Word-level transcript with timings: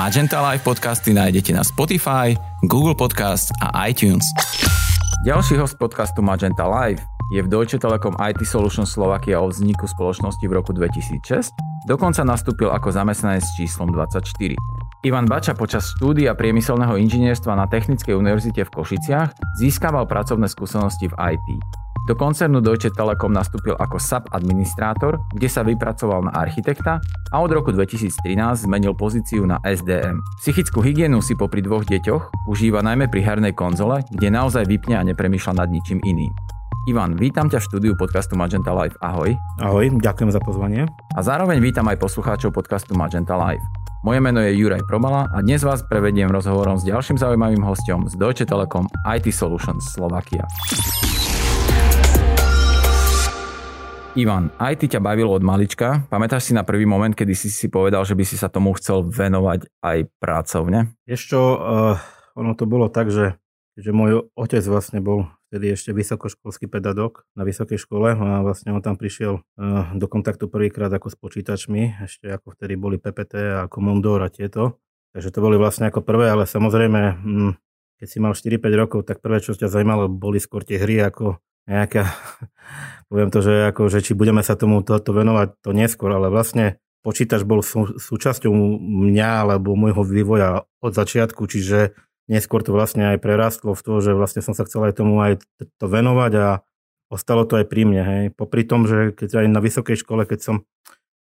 Magenta 0.00 0.40
Live 0.40 0.64
podcasty 0.64 1.12
nájdete 1.12 1.52
na 1.52 1.60
Spotify, 1.60 2.32
Google 2.64 2.96
Podcast 2.96 3.52
a 3.60 3.84
iTunes. 3.84 4.24
Ďalší 5.28 5.60
host 5.60 5.76
podcastu 5.76 6.24
Magenta 6.24 6.64
Live 6.64 7.04
je 7.30 7.44
v 7.44 7.48
Deutsche 7.52 7.76
Telekom 7.76 8.16
IT 8.16 8.42
Solutions 8.48 8.88
Slovakia 8.88 9.38
o 9.38 9.52
vzniku 9.52 9.84
spoločnosti 9.84 10.42
v 10.48 10.52
roku 10.56 10.72
2006, 10.72 11.52
dokonca 11.84 12.24
nastúpil 12.24 12.72
ako 12.72 12.88
zamestnanec 12.90 13.44
s 13.44 13.52
číslom 13.60 13.92
24. 13.92 14.79
Ivan 15.00 15.24
Bača 15.24 15.56
počas 15.56 15.96
štúdia 15.96 16.36
priemyselného 16.36 17.00
inžinierstva 17.00 17.56
na 17.56 17.64
Technickej 17.64 18.12
univerzite 18.12 18.68
v 18.68 18.74
Košiciach 18.76 19.32
získaval 19.56 20.04
pracovné 20.04 20.44
skúsenosti 20.44 21.08
v 21.08 21.16
IT. 21.16 21.48
Do 22.04 22.12
koncernu 22.12 22.60
Deutsche 22.60 22.92
Telekom 22.92 23.32
nastúpil 23.32 23.72
ako 23.80 23.96
SAP 23.96 24.28
administrátor, 24.28 25.16
kde 25.32 25.48
sa 25.48 25.64
vypracoval 25.64 26.28
na 26.28 26.36
architekta 26.36 27.00
a 27.32 27.36
od 27.40 27.48
roku 27.48 27.72
2013 27.72 28.68
zmenil 28.68 28.92
pozíciu 28.92 29.48
na 29.48 29.56
SDM. 29.64 30.20
Psychickú 30.44 30.84
hygienu 30.84 31.24
si 31.24 31.32
popri 31.32 31.64
dvoch 31.64 31.88
deťoch 31.88 32.44
užíva 32.44 32.84
najmä 32.84 33.08
pri 33.08 33.24
hernej 33.24 33.56
konzole, 33.56 34.04
kde 34.12 34.28
naozaj 34.28 34.68
vypne 34.68 35.00
a 35.00 35.06
nepremýšľa 35.08 35.64
nad 35.64 35.68
ničím 35.72 36.04
iným. 36.04 36.32
Ivan, 36.88 37.12
vítam 37.12 37.44
ťa 37.44 37.60
v 37.60 37.66
štúdiu 37.68 37.92
podcastu 37.92 38.40
Magenta 38.40 38.72
Live. 38.72 38.96
Ahoj. 39.04 39.36
Ahoj, 39.60 40.00
ďakujem 40.00 40.32
za 40.32 40.40
pozvanie. 40.40 40.88
A 41.12 41.20
zároveň 41.20 41.60
vítam 41.60 41.84
aj 41.84 42.00
poslucháčov 42.00 42.56
podcastu 42.56 42.96
Magenta 42.96 43.36
Live. 43.36 43.60
Moje 44.00 44.24
meno 44.24 44.40
je 44.40 44.56
Juraj 44.56 44.88
Probala 44.88 45.28
a 45.28 45.44
dnes 45.44 45.60
vás 45.60 45.84
prevediem 45.84 46.32
rozhovorom 46.32 46.80
s 46.80 46.88
ďalším 46.88 47.20
zaujímavým 47.20 47.60
hostom 47.68 48.08
z 48.08 48.16
Deutsche 48.16 48.48
Telekom 48.48 48.88
IT 49.04 49.28
Solutions 49.28 49.92
Slovakia. 49.92 50.48
Ivan, 54.16 54.48
aj 54.56 54.80
ty 54.80 54.88
ťa 54.88 55.04
bavilo 55.04 55.36
od 55.36 55.44
malička. 55.44 56.08
Pamätáš 56.08 56.48
si 56.48 56.56
na 56.56 56.64
prvý 56.64 56.88
moment, 56.88 57.12
kedy 57.12 57.36
si 57.36 57.52
si 57.52 57.68
povedal, 57.68 58.08
že 58.08 58.16
by 58.16 58.24
si 58.24 58.40
sa 58.40 58.48
tomu 58.48 58.72
chcel 58.80 59.04
venovať 59.04 59.68
aj 59.84 59.98
pracovne? 60.16 60.96
Ešte, 61.04 61.36
uh, 61.36 62.00
ono 62.40 62.56
to 62.56 62.64
bolo 62.64 62.88
tak, 62.88 63.12
že, 63.12 63.36
že 63.76 63.92
môj 63.92 64.32
otec 64.32 64.64
vlastne 64.64 65.04
bol 65.04 65.28
vtedy 65.50 65.74
ešte 65.74 65.90
vysokoškolský 65.90 66.70
pedagóg 66.70 67.26
na 67.34 67.42
vysokej 67.42 67.74
škole 67.82 68.14
a 68.14 68.38
vlastne 68.46 68.70
on 68.70 68.78
tam 68.78 68.94
prišiel 68.94 69.42
uh, 69.42 69.90
do 69.98 70.06
kontaktu 70.06 70.46
prvýkrát 70.46 70.94
ako 70.94 71.10
s 71.10 71.18
počítačmi, 71.18 72.06
ešte 72.06 72.30
ako 72.30 72.54
vtedy 72.54 72.78
boli 72.78 73.02
PPT 73.02 73.34
a 73.58 73.66
Commodore 73.66 74.30
a 74.30 74.30
tieto. 74.30 74.78
Takže 75.10 75.34
to 75.34 75.42
boli 75.42 75.58
vlastne 75.58 75.90
ako 75.90 76.06
prvé, 76.06 76.30
ale 76.30 76.46
samozrejme, 76.46 77.00
hm, 77.18 77.52
keď 77.98 78.06
si 78.06 78.22
mal 78.22 78.38
4-5 78.38 78.62
rokov, 78.78 79.00
tak 79.10 79.18
prvé, 79.18 79.42
čo 79.42 79.58
ťa 79.58 79.66
zaujímalo, 79.66 80.06
boli 80.06 80.38
skôr 80.38 80.62
tie 80.62 80.78
hry 80.78 81.02
ako 81.02 81.42
nejaká, 81.66 82.06
poviem 83.10 83.34
to, 83.34 83.42
že, 83.42 83.74
ako, 83.74 83.90
že 83.90 84.06
či 84.06 84.14
budeme 84.14 84.46
sa 84.46 84.54
tomu 84.54 84.86
toto 84.86 85.10
venovať, 85.10 85.66
to 85.66 85.74
neskôr, 85.74 86.14
ale 86.14 86.30
vlastne 86.30 86.78
počítač 87.02 87.42
bol 87.42 87.64
sú, 87.66 87.98
súčasťou 87.98 88.54
mňa 89.10 89.30
alebo 89.42 89.74
môjho 89.74 90.06
vývoja 90.06 90.68
od 90.78 90.92
začiatku, 90.94 91.42
čiže 91.50 91.96
neskôr 92.30 92.62
to 92.62 92.70
vlastne 92.70 93.10
aj 93.10 93.18
prerastlo 93.18 93.74
v 93.74 93.82
to, 93.82 93.94
že 93.98 94.14
vlastne 94.14 94.40
som 94.40 94.54
sa 94.54 94.62
chcel 94.62 94.86
aj 94.86 95.02
tomu 95.02 95.18
aj 95.18 95.42
to 95.58 95.86
venovať 95.90 96.32
a 96.38 96.48
ostalo 97.10 97.42
to 97.42 97.58
aj 97.58 97.66
pri 97.66 97.82
mne. 97.82 98.02
Hej. 98.06 98.22
Popri 98.38 98.62
tom, 98.62 98.86
že 98.86 99.10
keď 99.10 99.42
aj 99.42 99.46
na 99.50 99.58
vysokej 99.58 99.98
škole, 99.98 100.22
keď 100.24 100.40
som 100.40 100.56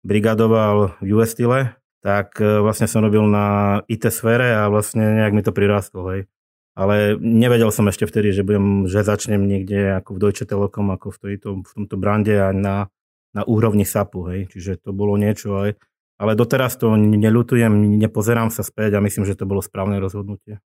brigadoval 0.01 0.97
v 1.05 1.09
USTile, 1.13 1.77
tak 2.01 2.41
e, 2.41 2.65
vlastne 2.65 2.89
som 2.89 3.05
robil 3.05 3.25
na 3.29 3.81
IT 3.89 4.09
sfére 4.09 4.57
a 4.57 4.73
vlastne 4.73 5.05
nejak 5.05 5.33
mi 5.37 5.45
to 5.45 5.53
prirastlo. 5.53 6.09
Hej 6.09 6.33
ale 6.75 7.15
nevedel 7.23 7.71
som 7.71 7.87
ešte 7.87 8.05
vtedy, 8.05 8.35
že 8.35 8.43
budem, 8.43 8.91
že 8.91 9.07
začnem 9.07 9.39
niekde 9.39 9.95
ako 10.03 10.19
v 10.19 10.21
Deutsche 10.27 10.45
Telekom, 10.45 10.91
ako 10.91 11.15
v, 11.15 11.19
tejto, 11.23 11.49
v 11.63 11.71
tomto 11.71 11.95
brande 11.95 12.35
a 12.35 12.51
na, 12.51 12.91
na 13.31 13.47
úrovni 13.47 13.87
SAPu, 13.87 14.27
hej. 14.35 14.51
Čiže 14.51 14.83
to 14.83 14.91
bolo 14.91 15.15
niečo, 15.15 15.55
ale, 15.55 15.79
ale 16.19 16.35
doteraz 16.35 16.75
to 16.75 16.99
neľutujem, 16.99 17.71
nepozerám 18.03 18.51
sa 18.51 18.67
späť 18.67 18.99
a 18.99 19.05
myslím, 19.07 19.23
že 19.23 19.39
to 19.39 19.47
bolo 19.47 19.63
správne 19.63 20.03
rozhodnutie. 20.03 20.59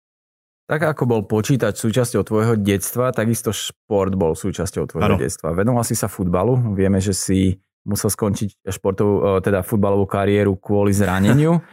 Tak 0.66 0.82
ako 0.82 1.03
bol 1.06 1.21
počítač 1.22 1.78
súčasťou 1.78 2.27
tvojho 2.27 2.54
detstva, 2.59 3.15
takisto 3.15 3.54
šport 3.54 4.10
bol 4.19 4.34
súčasťou 4.34 4.91
tvojho 4.91 5.15
ano. 5.15 5.22
detstva. 5.22 5.54
Venoval 5.54 5.87
si 5.87 5.94
sa 5.94 6.10
futbalu, 6.10 6.75
vieme, 6.75 6.99
že 6.99 7.15
si 7.15 7.62
musel 7.87 8.10
skončiť 8.10 8.66
športovú, 8.66 9.38
teda 9.47 9.62
futbalovú 9.62 10.10
kariéru 10.10 10.59
kvôli 10.59 10.91
zraneniu. 10.91 11.62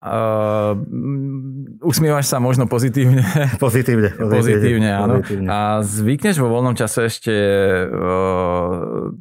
Uh, 0.00 0.80
usmievaš 1.84 2.32
sa 2.32 2.40
možno 2.40 2.64
pozitívne. 2.64 3.20
Pozitívne. 3.60 4.08
Pozitívne, 4.16 4.32
pozitívne 4.32 4.90
áno. 4.96 5.14
Pozitívne. 5.20 5.48
A 5.52 5.84
zvykneš 5.84 6.40
vo 6.40 6.48
voľnom 6.48 6.72
čase 6.72 7.04
ešte 7.04 7.34
uh, 7.84 9.12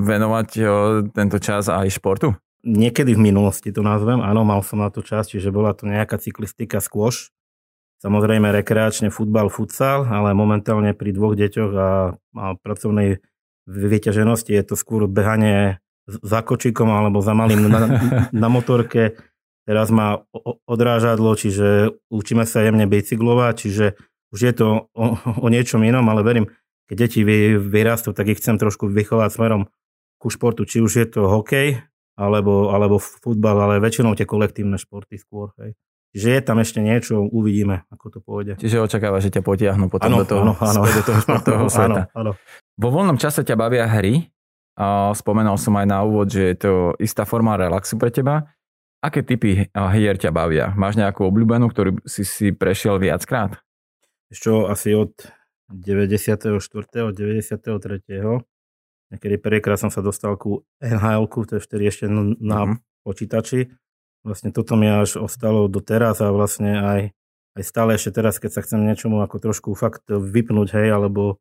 venovať 0.00 0.48
uh, 0.64 0.68
tento 1.12 1.36
čas 1.36 1.68
aj 1.68 2.00
športu? 2.00 2.32
Niekedy 2.64 3.12
v 3.12 3.20
minulosti 3.20 3.68
to 3.68 3.84
nazvem, 3.84 4.24
áno, 4.24 4.48
mal 4.48 4.64
som 4.64 4.80
na 4.80 4.88
to 4.88 5.04
čas, 5.04 5.28
čiže 5.28 5.52
bola 5.52 5.76
to 5.76 5.84
nejaká 5.84 6.16
cyklistika 6.16 6.80
skôš. 6.80 7.28
Samozrejme 8.04 8.52
rekreačne 8.52 9.08
futbal, 9.08 9.48
futsal, 9.48 10.04
ale 10.04 10.36
momentálne 10.36 10.92
pri 10.92 11.16
dvoch 11.16 11.32
deťoch 11.32 11.72
a, 11.72 11.90
a 12.36 12.44
pracovnej 12.60 13.24
vyťaženosti 13.64 14.52
je 14.52 14.62
to 14.62 14.76
skôr 14.76 15.08
behanie 15.08 15.80
za 16.04 16.44
kočikom 16.44 16.92
alebo 16.92 17.24
za 17.24 17.32
malým 17.32 17.64
na, 17.64 17.80
na 18.44 18.48
motorke 18.52 19.16
Teraz 19.64 19.88
má 19.88 20.20
odrážadlo, 20.68 21.32
čiže 21.32 21.96
učíme 22.12 22.44
sa 22.44 22.60
jemne 22.60 22.84
bicyklovať, 22.84 23.54
čiže 23.56 23.86
už 24.28 24.40
je 24.44 24.52
to 24.52 24.66
o, 24.92 25.04
o 25.16 25.46
niečom 25.48 25.80
inom, 25.80 26.04
ale 26.12 26.20
verím, 26.20 26.52
keď 26.84 27.08
deti 27.08 27.24
vyrastú, 27.56 28.12
tak 28.12 28.28
ich 28.28 28.44
chcem 28.44 28.60
trošku 28.60 28.92
vychovať 28.92 29.30
smerom 29.32 29.72
ku 30.20 30.28
športu, 30.28 30.68
či 30.68 30.84
už 30.84 30.92
je 31.00 31.06
to 31.08 31.24
hokej, 31.24 31.80
alebo, 32.20 32.76
alebo 32.76 33.00
futbal, 33.00 33.56
ale 33.56 33.80
väčšinou 33.80 34.12
tie 34.12 34.28
kolektívne 34.28 34.76
športy 34.76 35.16
skôr. 35.16 35.56
Hej. 35.56 35.80
Čiže 36.14 36.28
je 36.30 36.40
tam 36.46 36.62
ešte 36.62 36.78
niečo, 36.78 37.26
uvidíme, 37.26 37.82
ako 37.90 38.06
to 38.06 38.18
pôjde. 38.22 38.54
Čiže 38.62 38.86
očakáva, 38.86 39.18
že 39.18 39.34
ťa 39.34 39.42
potiahnu 39.42 39.90
potom 39.90 40.14
ano, 40.14 40.22
do, 40.22 40.26
toho, 40.30 40.42
ano, 40.46 40.54
ano. 40.54 40.80
do 40.86 41.02
toho 41.02 41.18
športového 41.18 41.66
sveta. 41.74 42.02
Ano, 42.14 42.30
ano. 42.30 42.30
Vo 42.78 42.88
voľnom 42.94 43.18
čase 43.18 43.42
ťa 43.42 43.58
bavia 43.58 43.90
hry. 43.90 44.30
Spomenul 45.10 45.58
som 45.58 45.74
aj 45.74 45.86
na 45.90 46.06
úvod, 46.06 46.30
že 46.30 46.54
je 46.54 46.56
to 46.62 46.72
istá 47.02 47.26
forma 47.26 47.58
relaxu 47.58 47.98
pre 47.98 48.14
teba. 48.14 48.46
Aké 49.02 49.26
typy 49.26 49.66
hier 49.74 50.16
ťa 50.16 50.30
bavia? 50.30 50.70
Máš 50.78 50.94
nejakú 51.02 51.26
obľúbenú, 51.26 51.66
ktorú 51.66 51.98
si 52.06 52.22
si 52.22 52.54
prešiel 52.54 53.02
viackrát? 53.02 53.58
Ešte 54.30 54.54
asi 54.70 54.94
od 54.94 55.18
94. 55.66 56.62
93. 57.10 57.58
Niekedy 59.10 59.34
prvýkrát 59.42 59.78
som 59.82 59.90
sa 59.90 59.98
dostal 59.98 60.38
ku 60.38 60.62
nhl 60.78 61.26
to 61.26 61.58
je 61.58 61.62
vtedy 61.62 61.90
ešte 61.90 62.06
na 62.06 62.26
mm-hmm. 62.38 63.02
počítači. 63.02 63.70
Vlastne 64.24 64.50
toto 64.50 64.74
mi 64.74 64.88
až 64.88 65.20
ostalo 65.20 65.68
do 65.68 65.84
teraz 65.84 66.24
a 66.24 66.32
vlastne 66.32 66.80
aj, 66.80 67.00
aj 67.60 67.62
stále 67.62 68.00
ešte 68.00 68.16
teraz, 68.16 68.40
keď 68.40 68.50
sa 68.56 68.60
chcem 68.64 68.80
niečomu 68.80 69.20
ako 69.20 69.36
trošku 69.36 69.76
fakt 69.76 70.08
vypnúť, 70.08 70.68
hej, 70.80 70.96
alebo 70.96 71.36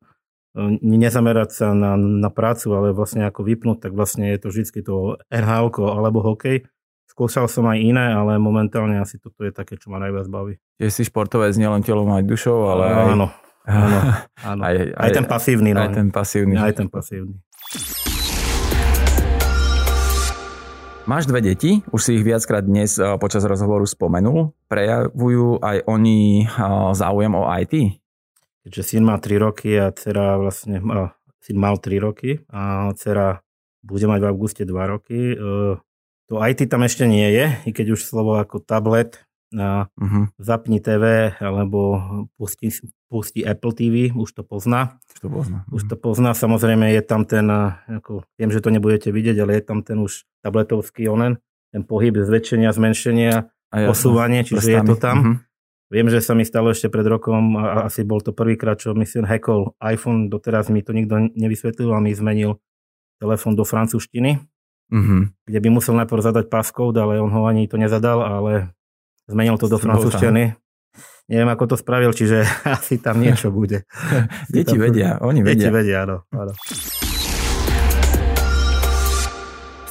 e, 0.51 0.77
nezamerať 0.83 1.49
sa 1.55 1.67
na, 1.71 1.95
na 1.95 2.27
prácu, 2.27 2.75
ale 2.75 2.91
vlastne 2.91 3.23
ako 3.23 3.47
vypnúť, 3.47 3.87
tak 3.87 3.91
vlastne 3.95 4.35
je 4.35 4.39
to 4.43 4.47
vždy 4.51 4.83
to 4.83 5.15
nhl 5.31 5.67
alebo 5.87 6.19
hokej 6.19 6.67
Skúšal 7.13 7.45
som 7.45 7.69
aj 7.69 7.77
iné, 7.77 8.09
ale 8.09 8.41
momentálne 8.41 8.97
asi 8.97 9.21
toto 9.21 9.45
je 9.45 9.53
také, 9.53 9.77
čo 9.77 9.93
ma 9.93 10.01
najviac 10.01 10.25
baví. 10.33 10.57
Je 10.81 10.89
si 10.89 11.05
športovec 11.05 11.53
nielen 11.61 11.85
telom, 11.85 12.09
aj 12.09 12.25
dušou, 12.25 12.73
ale 12.73 12.83
aj... 12.89 13.05
Áno, 13.13 13.27
áno, 13.69 13.99
áno. 14.41 14.61
Aj, 14.65 14.73
aj, 14.73 14.87
aj 14.97 15.09
ten 15.21 15.25
pasívny. 15.29 15.77
No. 15.77 15.85
Aj 15.85 15.93
ten 15.93 16.09
pasívny. 16.09 16.57
Aj 16.57 16.73
ten 16.73 16.89
pasívny. 16.89 17.37
Máš 21.03 21.27
dve 21.27 21.43
deti, 21.43 21.83
už 21.91 21.99
si 21.99 22.15
ich 22.15 22.23
viackrát 22.23 22.63
dnes 22.63 22.95
eh, 22.95 23.03
počas 23.19 23.43
rozhovoru 23.43 23.83
spomenul. 23.83 24.55
Prejavujú 24.71 25.59
aj 25.59 25.83
oni 25.83 26.47
eh, 26.47 26.59
záujem 26.95 27.35
o 27.35 27.43
IT? 27.43 27.99
Keďže 28.63 28.81
syn 28.87 29.03
má 29.03 29.19
3 29.19 29.35
roky 29.43 29.75
a 29.75 29.91
dcera 29.91 30.39
vlastne, 30.39 30.79
uh, 30.79 31.11
syn 31.43 31.59
mal 31.59 31.75
3 31.75 31.99
roky 31.99 32.47
a 32.47 32.95
dcera 32.95 33.43
bude 33.83 34.07
mať 34.07 34.19
v 34.23 34.29
auguste 34.31 34.63
2 34.63 34.71
roky, 34.71 35.35
uh, 35.35 35.75
to 36.31 36.39
IT 36.39 36.71
tam 36.71 36.87
ešte 36.87 37.03
nie 37.03 37.27
je, 37.27 37.45
i 37.67 37.71
keď 37.75 37.99
už 37.99 38.07
slovo 38.07 38.39
ako 38.39 38.63
tablet, 38.63 39.19
a 39.53 39.87
uh-huh. 39.89 40.25
zapni 40.41 40.81
TV 40.81 41.33
alebo 41.37 42.01
pusti, 42.37 42.73
pusti 43.07 43.45
Apple 43.45 43.73
TV, 43.73 43.95
už 44.13 44.33
to 44.33 44.43
pozná. 44.43 44.97
Už 45.13 45.19
to 45.21 45.29
pozná. 45.29 45.57
Už 45.69 45.81
to 45.85 45.95
pozná, 45.95 46.31
samozrejme 46.33 46.89
je 46.93 47.01
tam 47.05 47.23
ten, 47.23 47.45
ako, 47.87 48.25
viem, 48.37 48.49
že 48.49 48.59
to 48.59 48.69
nebudete 48.73 49.09
vidieť, 49.13 49.37
ale 49.41 49.61
je 49.61 49.63
tam 49.63 49.85
ten 49.85 50.01
už 50.01 50.25
tabletovský 50.41 51.07
onen, 51.07 51.37
ten 51.69 51.85
pohyb 51.85 52.17
zväčšenia, 52.17 52.69
zmenšenia, 52.73 53.49
a 53.73 53.75
ja, 53.81 53.87
posúvanie, 53.89 54.45
čiže 54.45 54.69
prstami. 54.69 54.77
je 54.77 54.81
to 54.85 54.95
tam. 55.01 55.17
Uh-huh. 55.17 55.35
Viem, 55.89 56.09
že 56.09 56.25
sa 56.25 56.33
mi 56.33 56.45
stalo 56.45 56.73
ešte 56.73 56.89
pred 56.89 57.05
rokom, 57.05 57.57
a 57.57 57.85
asi 57.89 58.01
bol 58.01 58.21
to 58.21 58.33
prvýkrát, 58.33 58.81
čo 58.81 58.97
myslím 58.97 59.29
hackol 59.29 59.77
iPhone, 59.81 60.29
doteraz 60.29 60.69
mi 60.69 60.81
to 60.85 60.93
nikto 60.93 61.29
nevysvetlil 61.33 61.93
a 61.93 62.01
mi 62.01 62.13
zmenil 62.13 62.57
telefón 63.21 63.53
do 63.53 63.65
francúzštiny 63.65 64.41
mm-hmm. 64.93 65.21
kde 65.49 65.59
by 65.59 65.69
musel 65.73 65.97
najprv 65.97 66.21
zadať 66.21 66.45
passcode, 66.53 66.97
ale 67.01 67.17
on 67.17 67.33
ho 67.33 67.49
ani 67.49 67.65
to 67.65 67.81
nezadal, 67.81 68.21
ale 68.21 68.73
zmenil 69.27 69.55
to 69.55 69.71
do 69.71 69.79
francúzštiny. 69.79 70.55
neviem, 71.31 71.49
ako 71.49 71.73
to 71.73 71.75
spravil, 71.79 72.11
čiže 72.11 72.43
asi 72.77 72.99
tam 72.99 73.23
niečo 73.23 73.49
bude. 73.49 73.87
Deti 74.53 74.75
vedia, 74.75 75.19
oni 75.23 75.41
vedia. 75.43 75.69
Deti 75.69 75.69
vedia, 75.71 75.97
áno. 76.03 76.17
áno. 76.33 76.53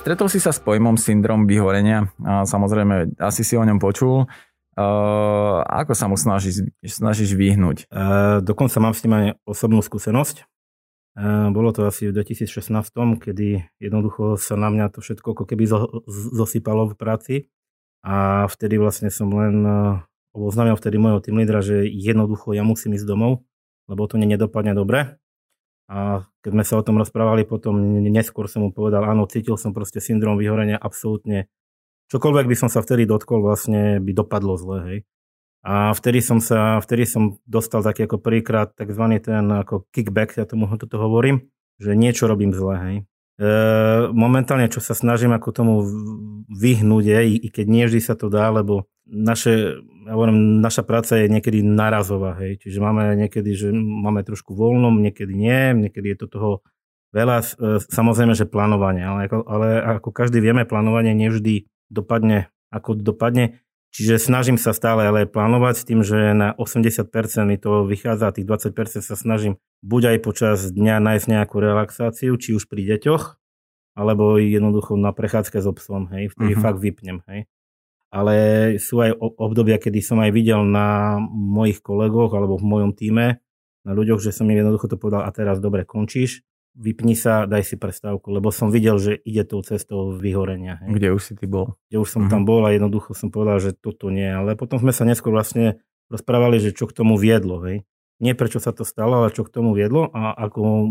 Stretol 0.02 0.26
si 0.26 0.42
sa 0.42 0.50
s 0.50 0.58
pojmom 0.58 0.98
syndrom 0.98 1.46
vyhorenia, 1.46 2.10
samozrejme, 2.18 3.22
asi 3.22 3.46
si 3.46 3.54
o 3.54 3.62
ňom 3.62 3.78
počul. 3.78 4.26
Uh, 4.72 5.60
ako 5.68 5.92
sa 5.92 6.08
mu 6.08 6.16
snažíš, 6.16 6.64
snažíš 6.80 7.36
vyhnúť? 7.36 7.92
Uh, 7.92 8.40
dokonca 8.40 8.80
mám 8.80 8.96
s 8.96 9.04
ním 9.04 9.14
aj 9.14 9.24
osobnú 9.44 9.84
skúsenosť. 9.84 10.48
Uh, 11.12 11.52
bolo 11.52 11.76
to 11.76 11.84
asi 11.84 12.08
v 12.08 12.16
2016, 12.18 12.72
kedy 13.20 13.68
jednoducho 13.76 14.40
sa 14.40 14.56
na 14.56 14.72
mňa 14.72 14.96
to 14.96 15.04
všetko 15.04 15.36
ako 15.36 15.44
keby 15.44 15.68
zo, 15.68 16.02
zosypalo 16.08 16.88
v 16.88 16.94
práci 16.96 17.34
a 18.02 18.46
vtedy 18.50 18.78
vlastne 18.82 19.08
som 19.14 19.30
len 19.30 19.62
uh, 19.62 20.02
oboznámil 20.34 20.74
vtedy 20.74 20.98
môjho 20.98 21.22
tým 21.22 21.38
lídra, 21.38 21.62
že 21.62 21.86
jednoducho 21.86 22.50
ja 22.52 22.66
musím 22.66 22.98
ísť 22.98 23.06
domov, 23.06 23.46
lebo 23.86 24.06
to 24.10 24.18
nedopadne 24.18 24.74
dobre. 24.74 25.22
A 25.92 26.24
keď 26.40 26.50
sme 26.50 26.64
sa 26.64 26.74
o 26.80 26.86
tom 26.86 26.96
rozprávali 26.98 27.44
potom, 27.44 27.76
neskôr 28.00 28.48
som 28.48 28.64
mu 28.64 28.70
povedal, 28.72 29.04
áno, 29.04 29.28
cítil 29.28 29.60
som 29.60 29.76
proste 29.76 30.00
syndrom 30.00 30.40
vyhorenia 30.40 30.80
absolútne. 30.80 31.52
Čokoľvek 32.08 32.46
by 32.48 32.56
som 32.56 32.68
sa 32.72 32.80
vtedy 32.80 33.04
dotkol, 33.04 33.44
vlastne 33.44 34.00
by 34.00 34.12
dopadlo 34.16 34.56
zle, 34.56 34.78
hej. 34.88 34.98
A 35.62 35.94
vtedy 35.94 36.18
som 36.24 36.42
sa, 36.42 36.82
vtedy 36.82 37.06
som 37.06 37.38
dostal 37.46 37.86
taký 37.86 38.10
ako 38.10 38.18
prvýkrát 38.18 38.74
takzvaný 38.74 39.22
ten 39.22 39.46
ako 39.46 39.86
kickback, 39.94 40.34
ja 40.34 40.48
tomu 40.48 40.66
toto 40.74 40.98
hovorím, 40.98 41.52
že 41.78 41.94
niečo 41.94 42.26
robím 42.26 42.50
zle, 42.50 42.74
hej. 42.82 42.96
E, 43.40 43.48
momentálne, 44.12 44.68
čo 44.68 44.84
sa 44.84 44.92
snažím 44.92 45.32
ako 45.32 45.48
tomu 45.56 45.74
vyhnúť, 46.52 47.04
je, 47.04 47.20
i, 47.40 47.48
keď 47.48 47.66
nie 47.68 47.84
vždy 47.88 48.00
sa 48.04 48.14
to 48.16 48.28
dá, 48.28 48.52
lebo 48.52 48.90
naše, 49.08 49.80
ja 49.80 50.12
hovorím, 50.12 50.60
naša 50.60 50.84
práca 50.84 51.16
je 51.16 51.32
niekedy 51.32 51.64
narazová, 51.64 52.36
hej. 52.44 52.60
Čiže 52.60 52.78
máme 52.84 53.16
niekedy, 53.16 53.50
že 53.56 53.68
máme 53.72 54.20
trošku 54.22 54.52
voľnom, 54.52 55.00
niekedy 55.00 55.32
nie, 55.32 55.88
niekedy 55.88 56.12
je 56.12 56.18
to 56.22 56.26
toho 56.28 56.50
veľa. 57.16 57.40
E, 57.40 57.80
samozrejme, 57.80 58.36
že 58.36 58.44
plánovanie, 58.44 59.04
ale 59.04 59.28
ako, 59.32 59.38
ale 59.48 59.68
ako 60.00 60.10
každý 60.12 60.44
vieme, 60.44 60.68
plánovanie 60.68 61.16
nevždy 61.16 61.68
dopadne 61.88 62.52
ako 62.72 62.96
dopadne. 62.96 63.60
Čiže 63.92 64.16
snažím 64.16 64.56
sa 64.56 64.72
stále 64.72 65.04
ale 65.04 65.28
plánovať 65.28 65.74
s 65.76 65.84
tým, 65.84 66.00
že 66.00 66.32
na 66.32 66.56
80% 66.56 67.12
mi 67.44 67.60
to 67.60 67.84
vychádza 67.84 68.32
a 68.32 68.34
tých 68.34 68.48
20% 68.48 69.04
sa 69.04 69.16
snažím 69.20 69.60
buď 69.84 70.16
aj 70.16 70.18
počas 70.24 70.58
dňa 70.72 70.96
nájsť 70.96 71.26
nejakú 71.28 71.60
relaxáciu, 71.60 72.32
či 72.40 72.56
už 72.56 72.72
pri 72.72 72.88
deťoch, 72.88 73.36
alebo 73.92 74.40
jednoducho 74.40 74.96
na 74.96 75.12
prechádzke 75.12 75.60
s 75.60 75.68
obsom, 75.68 76.08
hej, 76.08 76.32
vtedy 76.32 76.56
uh-huh. 76.56 76.64
fakt 76.64 76.80
vypnem, 76.80 77.20
hej. 77.28 77.44
Ale 78.12 78.34
sú 78.80 79.00
aj 79.04 79.16
obdobia, 79.20 79.76
kedy 79.76 80.00
som 80.00 80.20
aj 80.20 80.32
videl 80.32 80.64
na 80.64 81.16
mojich 81.28 81.80
kolegoch 81.80 82.32
alebo 82.32 82.56
v 82.56 82.64
mojom 82.64 82.92
týme, 82.96 83.40
na 83.82 83.92
ľuďoch, 83.92 84.24
že 84.24 84.32
som 84.32 84.48
im 84.48 84.56
jednoducho 84.56 84.88
to 84.88 84.96
povedal 84.96 85.24
a 85.24 85.30
teraz 85.32 85.60
dobre 85.60 85.84
končíš, 85.84 86.44
vypni 86.72 87.12
sa, 87.12 87.44
daj 87.44 87.68
si 87.68 87.76
prestávku, 87.76 88.32
lebo 88.32 88.48
som 88.48 88.72
videl, 88.72 88.96
že 88.96 89.12
ide 89.22 89.44
tou 89.44 89.60
cestou 89.60 90.16
vyhorenia. 90.16 90.80
Hej. 90.84 90.88
Kde 90.96 91.08
už 91.12 91.22
si 91.22 91.32
ty 91.36 91.44
bol? 91.44 91.76
Kde 91.88 92.00
už 92.00 92.08
som 92.08 92.20
mm-hmm. 92.24 92.32
tam 92.32 92.42
bol 92.48 92.64
a 92.64 92.72
jednoducho 92.72 93.12
som 93.12 93.28
povedal, 93.28 93.60
že 93.60 93.70
toto 93.76 94.08
nie. 94.08 94.28
Ale 94.28 94.56
potom 94.56 94.80
sme 94.80 94.92
sa 94.96 95.04
neskôr 95.04 95.32
vlastne 95.32 95.84
rozprávali, 96.08 96.60
že 96.60 96.72
čo 96.72 96.88
k 96.88 96.96
tomu 96.96 97.20
viedlo. 97.20 97.60
Hej. 97.64 97.84
Nie 98.22 98.38
prečo 98.38 98.62
sa 98.62 98.70
to 98.70 98.86
stalo, 98.86 99.24
ale 99.24 99.34
čo 99.34 99.42
k 99.42 99.50
tomu 99.50 99.74
viedlo 99.74 100.06
a 100.14 100.30
ako, 100.30 100.86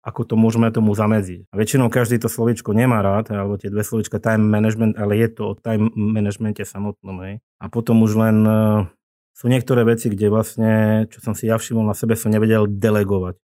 ako 0.00 0.20
to 0.24 0.34
môžeme 0.40 0.72
tomu 0.72 0.96
zamedziť. 0.96 1.52
A 1.52 1.54
väčšinou 1.60 1.92
každý 1.92 2.16
to 2.16 2.32
slovičko 2.32 2.72
nemá 2.72 3.04
rád, 3.04 3.28
alebo 3.36 3.60
tie 3.60 3.68
dve 3.68 3.84
slovička 3.84 4.16
time 4.16 4.48
management, 4.48 4.96
ale 4.96 5.20
je 5.20 5.28
to 5.28 5.52
o 5.52 5.58
time 5.58 5.92
managemente 5.92 6.64
samotnom. 6.64 7.20
Hej. 7.28 7.44
A 7.60 7.68
potom 7.68 8.00
už 8.00 8.16
len 8.16 8.36
e, 8.48 8.88
sú 9.36 9.52
niektoré 9.52 9.84
veci, 9.84 10.08
kde 10.08 10.32
vlastne, 10.32 10.72
čo 11.12 11.20
som 11.20 11.36
si 11.36 11.44
ja 11.44 11.60
všimol 11.60 11.84
na 11.84 11.92
sebe, 11.92 12.16
som 12.16 12.32
nevedel 12.32 12.64
delegovať. 12.64 13.36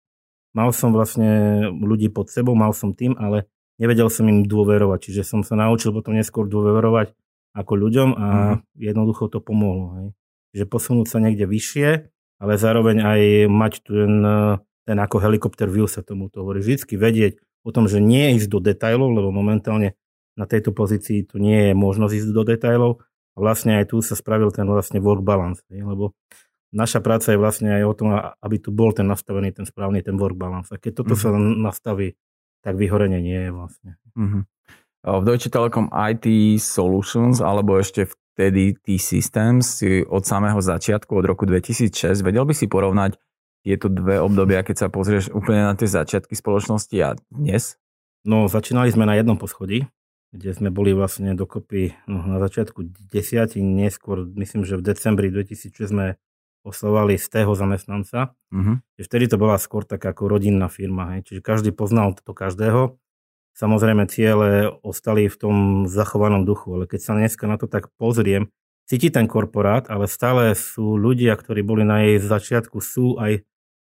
Mal 0.56 0.72
som 0.72 0.96
vlastne 0.96 1.28
ľudí 1.68 2.08
pod 2.08 2.32
sebou, 2.32 2.56
mal 2.56 2.72
som 2.72 2.96
tým, 2.96 3.12
ale 3.20 3.44
nevedel 3.76 4.08
som 4.08 4.24
im 4.24 4.48
dôverovať. 4.48 5.12
Čiže 5.12 5.22
som 5.28 5.40
sa 5.44 5.52
naučil 5.52 5.92
potom 5.92 6.16
neskôr 6.16 6.48
dôverovať 6.48 7.12
ako 7.52 7.72
ľuďom 7.76 8.08
a 8.16 8.26
mm. 8.56 8.80
jednoducho 8.80 9.28
to 9.28 9.44
pomohlo. 9.44 9.92
Hej. 10.00 10.08
Že 10.56 10.64
posunúť 10.72 11.06
sa 11.12 11.20
niekde 11.20 11.44
vyššie, 11.44 11.88
ale 12.40 12.52
zároveň 12.56 13.04
aj 13.04 13.20
mať 13.52 13.72
ten, 13.84 14.12
ten 14.88 14.96
ako 14.96 15.16
helikopter 15.20 15.68
view 15.68 15.84
sa 15.84 16.00
tomu 16.00 16.32
to 16.32 16.40
hovorí. 16.40 16.64
Vždycky 16.64 16.96
vedieť 16.96 17.36
o 17.60 17.70
tom, 17.72 17.84
že 17.84 18.00
nie 18.00 18.40
ísť 18.40 18.48
do 18.48 18.60
detajlov, 18.64 19.12
lebo 19.12 19.28
momentálne 19.28 19.92
na 20.36 20.44
tejto 20.44 20.72
pozícii 20.72 21.24
tu 21.24 21.40
nie 21.40 21.72
je 21.72 21.72
možnosť 21.72 22.12
ísť 22.12 22.30
do 22.32 22.42
detajlov 22.44 22.92
a 23.34 23.36
vlastne 23.40 23.80
aj 23.80 23.92
tu 23.92 24.00
sa 24.04 24.16
spravil 24.16 24.52
ten 24.52 24.68
vlastne 24.68 25.00
work 25.00 25.24
balance, 25.24 25.64
hej, 25.72 25.84
lebo 25.84 26.12
naša 26.76 27.00
práca 27.00 27.32
je 27.32 27.40
vlastne 27.40 27.72
aj 27.72 27.84
o 27.88 27.94
tom, 27.96 28.08
aby 28.12 28.56
tu 28.60 28.68
bol 28.68 28.92
ten 28.92 29.08
nastavený, 29.08 29.56
ten 29.56 29.64
správny, 29.64 30.04
ten 30.04 30.20
work 30.20 30.36
balance. 30.36 30.68
A 30.68 30.76
keď 30.76 31.02
toto 31.02 31.16
mm-hmm. 31.16 31.56
sa 31.56 31.72
nastaví, 31.72 32.20
tak 32.60 32.76
vyhorenie 32.76 33.24
nie 33.24 33.48
je 33.48 33.50
vlastne. 33.50 33.90
Mm-hmm. 34.12 34.42
V 35.06 35.22
Deutsche 35.24 35.48
Telekom 35.48 35.88
IT 35.88 36.26
Solutions, 36.60 37.38
alebo 37.38 37.78
ešte 37.78 38.10
vtedy 38.10 38.76
T-Systems, 38.76 39.80
si 39.80 40.02
od 40.04 40.26
samého 40.26 40.58
začiatku, 40.60 41.14
od 41.14 41.24
roku 41.24 41.48
2006, 41.48 42.20
vedel 42.20 42.44
by 42.44 42.52
si 42.52 42.66
porovnať 42.68 43.16
tieto 43.62 43.86
dve 43.86 44.18
obdobia, 44.18 44.66
keď 44.66 44.86
sa 44.86 44.88
pozrieš 44.90 45.30
úplne 45.30 45.66
na 45.66 45.74
tie 45.74 45.90
začiatky 45.90 46.34
spoločnosti 46.34 46.96
a 47.02 47.14
dnes? 47.30 47.78
No, 48.26 48.50
začínali 48.50 48.90
sme 48.90 49.06
na 49.06 49.14
jednom 49.14 49.38
poschodí, 49.38 49.86
kde 50.34 50.50
sme 50.50 50.74
boli 50.74 50.90
vlastne 50.90 51.38
dokopy 51.38 51.94
no, 52.10 52.26
na 52.26 52.42
začiatku 52.42 52.82
desiatí, 53.10 53.62
neskôr 53.62 54.26
myslím, 54.34 54.66
že 54.66 54.74
v 54.78 54.86
decembri 54.90 55.30
2006 55.30 55.70
sme 55.86 56.18
oslovali 56.66 57.14
z 57.14 57.26
tého 57.30 57.54
zamestnanca. 57.54 58.34
Uh-huh. 58.50 58.82
Vtedy 58.98 59.30
to 59.30 59.38
bola 59.38 59.54
skôr 59.62 59.86
taká 59.86 60.10
ako 60.10 60.26
rodinná 60.26 60.66
firma, 60.66 61.14
hej. 61.14 61.30
čiže 61.30 61.40
každý 61.46 61.70
poznal 61.70 62.18
to 62.18 62.34
každého. 62.34 62.98
Samozrejme 63.54 64.04
ciele 64.10 64.68
ostali 64.82 65.30
v 65.30 65.36
tom 65.38 65.56
zachovanom 65.86 66.44
duchu, 66.44 66.74
ale 66.76 66.84
keď 66.84 67.00
sa 67.00 67.12
dneska 67.14 67.46
na 67.48 67.56
to 67.56 67.70
tak 67.70 67.88
pozriem, 67.96 68.50
cíti 68.84 69.08
ten 69.08 69.30
korporát, 69.30 69.88
ale 69.88 70.10
stále 70.10 70.52
sú 70.52 70.98
ľudia, 70.98 71.38
ktorí 71.38 71.62
boli 71.64 71.86
na 71.86 72.04
jej 72.04 72.18
začiatku, 72.20 72.82
sú 72.82 73.16
aj 73.16 73.46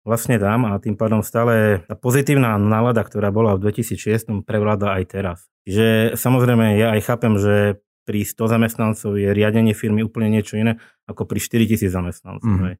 vlastne 0.06 0.38
tam 0.38 0.70
a 0.70 0.78
tým 0.78 0.94
pádom 0.94 1.18
stále 1.26 1.82
tá 1.90 1.98
pozitívna 1.98 2.54
nálada, 2.62 3.02
ktorá 3.02 3.34
bola 3.34 3.58
v 3.58 3.74
2006, 3.74 4.46
prevláda 4.46 4.94
aj 4.94 5.04
teraz. 5.10 5.38
Čiže 5.66 6.14
samozrejme 6.14 6.78
ja 6.78 6.94
aj 6.94 7.00
chápem, 7.02 7.34
že 7.42 7.82
pri 8.06 8.22
100 8.22 8.54
zamestnancov 8.54 9.18
je 9.18 9.34
riadenie 9.34 9.74
firmy 9.74 10.06
úplne 10.06 10.30
niečo 10.30 10.54
iné 10.54 10.78
ako 11.10 11.26
pri 11.26 11.42
4000 11.42 11.90
zamestnancov. 11.90 12.46
Mm. 12.46 12.78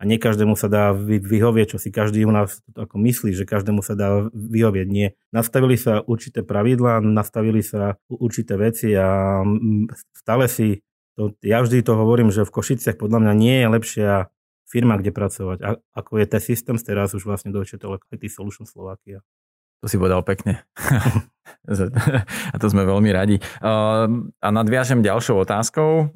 A 0.00 0.08
nie 0.08 0.16
každému 0.16 0.56
sa 0.56 0.72
dá 0.72 0.96
vyhovieť, 0.96 1.76
čo 1.76 1.78
si 1.80 1.92
každý 1.92 2.24
u 2.24 2.32
nás 2.32 2.64
ako 2.72 2.96
myslí, 2.96 3.36
že 3.36 3.44
každému 3.44 3.84
sa 3.84 3.92
dá 3.92 4.32
vyhovieť. 4.32 4.88
Nie. 4.88 5.12
Nastavili 5.28 5.76
sa 5.76 6.00
určité 6.00 6.40
pravidlá, 6.40 7.04
nastavili 7.04 7.60
sa 7.60 8.00
určité 8.08 8.56
veci 8.56 8.96
a 8.96 9.40
stále 10.16 10.48
si, 10.48 10.80
to, 11.20 11.36
ja 11.44 11.60
vždy 11.60 11.84
to 11.84 11.92
hovorím, 11.92 12.32
že 12.32 12.48
v 12.48 12.54
Košiciach 12.54 12.96
podľa 12.96 13.28
mňa 13.28 13.32
nie 13.36 13.56
je 13.60 13.66
lepšia 13.68 14.12
firma, 14.64 14.96
kde 14.96 15.12
pracovať, 15.12 15.58
ako 15.92 16.12
je 16.16 16.26
T-Systems, 16.32 16.80
teraz 16.80 17.12
už 17.12 17.28
vlastne 17.28 17.52
Deutsche 17.52 17.76
Telekom 17.76 18.08
IT 18.16 18.32
Solution 18.32 18.64
Slovakia. 18.64 19.20
To 19.80 19.86
si 19.88 19.96
povedal 19.96 20.20
pekne. 20.22 20.64
a 22.54 22.56
to 22.56 22.66
sme 22.70 22.82
veľmi 22.86 23.10
radi. 23.12 23.36
A 23.62 24.48
nadviažem 24.50 25.04
ďalšou 25.04 25.44
otázkou. 25.44 26.14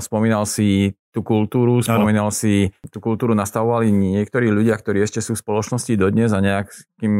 Spomínal 0.00 0.44
si 0.48 0.98
tú 1.14 1.22
kultúru, 1.22 1.78
spomínal 1.78 2.34
ano. 2.34 2.34
si 2.34 2.74
tú 2.90 2.98
kultúru 2.98 3.38
nastavovali 3.38 3.94
niektorí 3.94 4.50
ľudia, 4.50 4.74
ktorí 4.74 5.06
ešte 5.06 5.22
sú 5.22 5.38
v 5.38 5.42
spoločnosti 5.46 5.94
dodnes 5.94 6.34
a 6.34 6.42
nejakým 6.42 7.14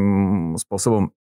spôsobom 0.59 1.14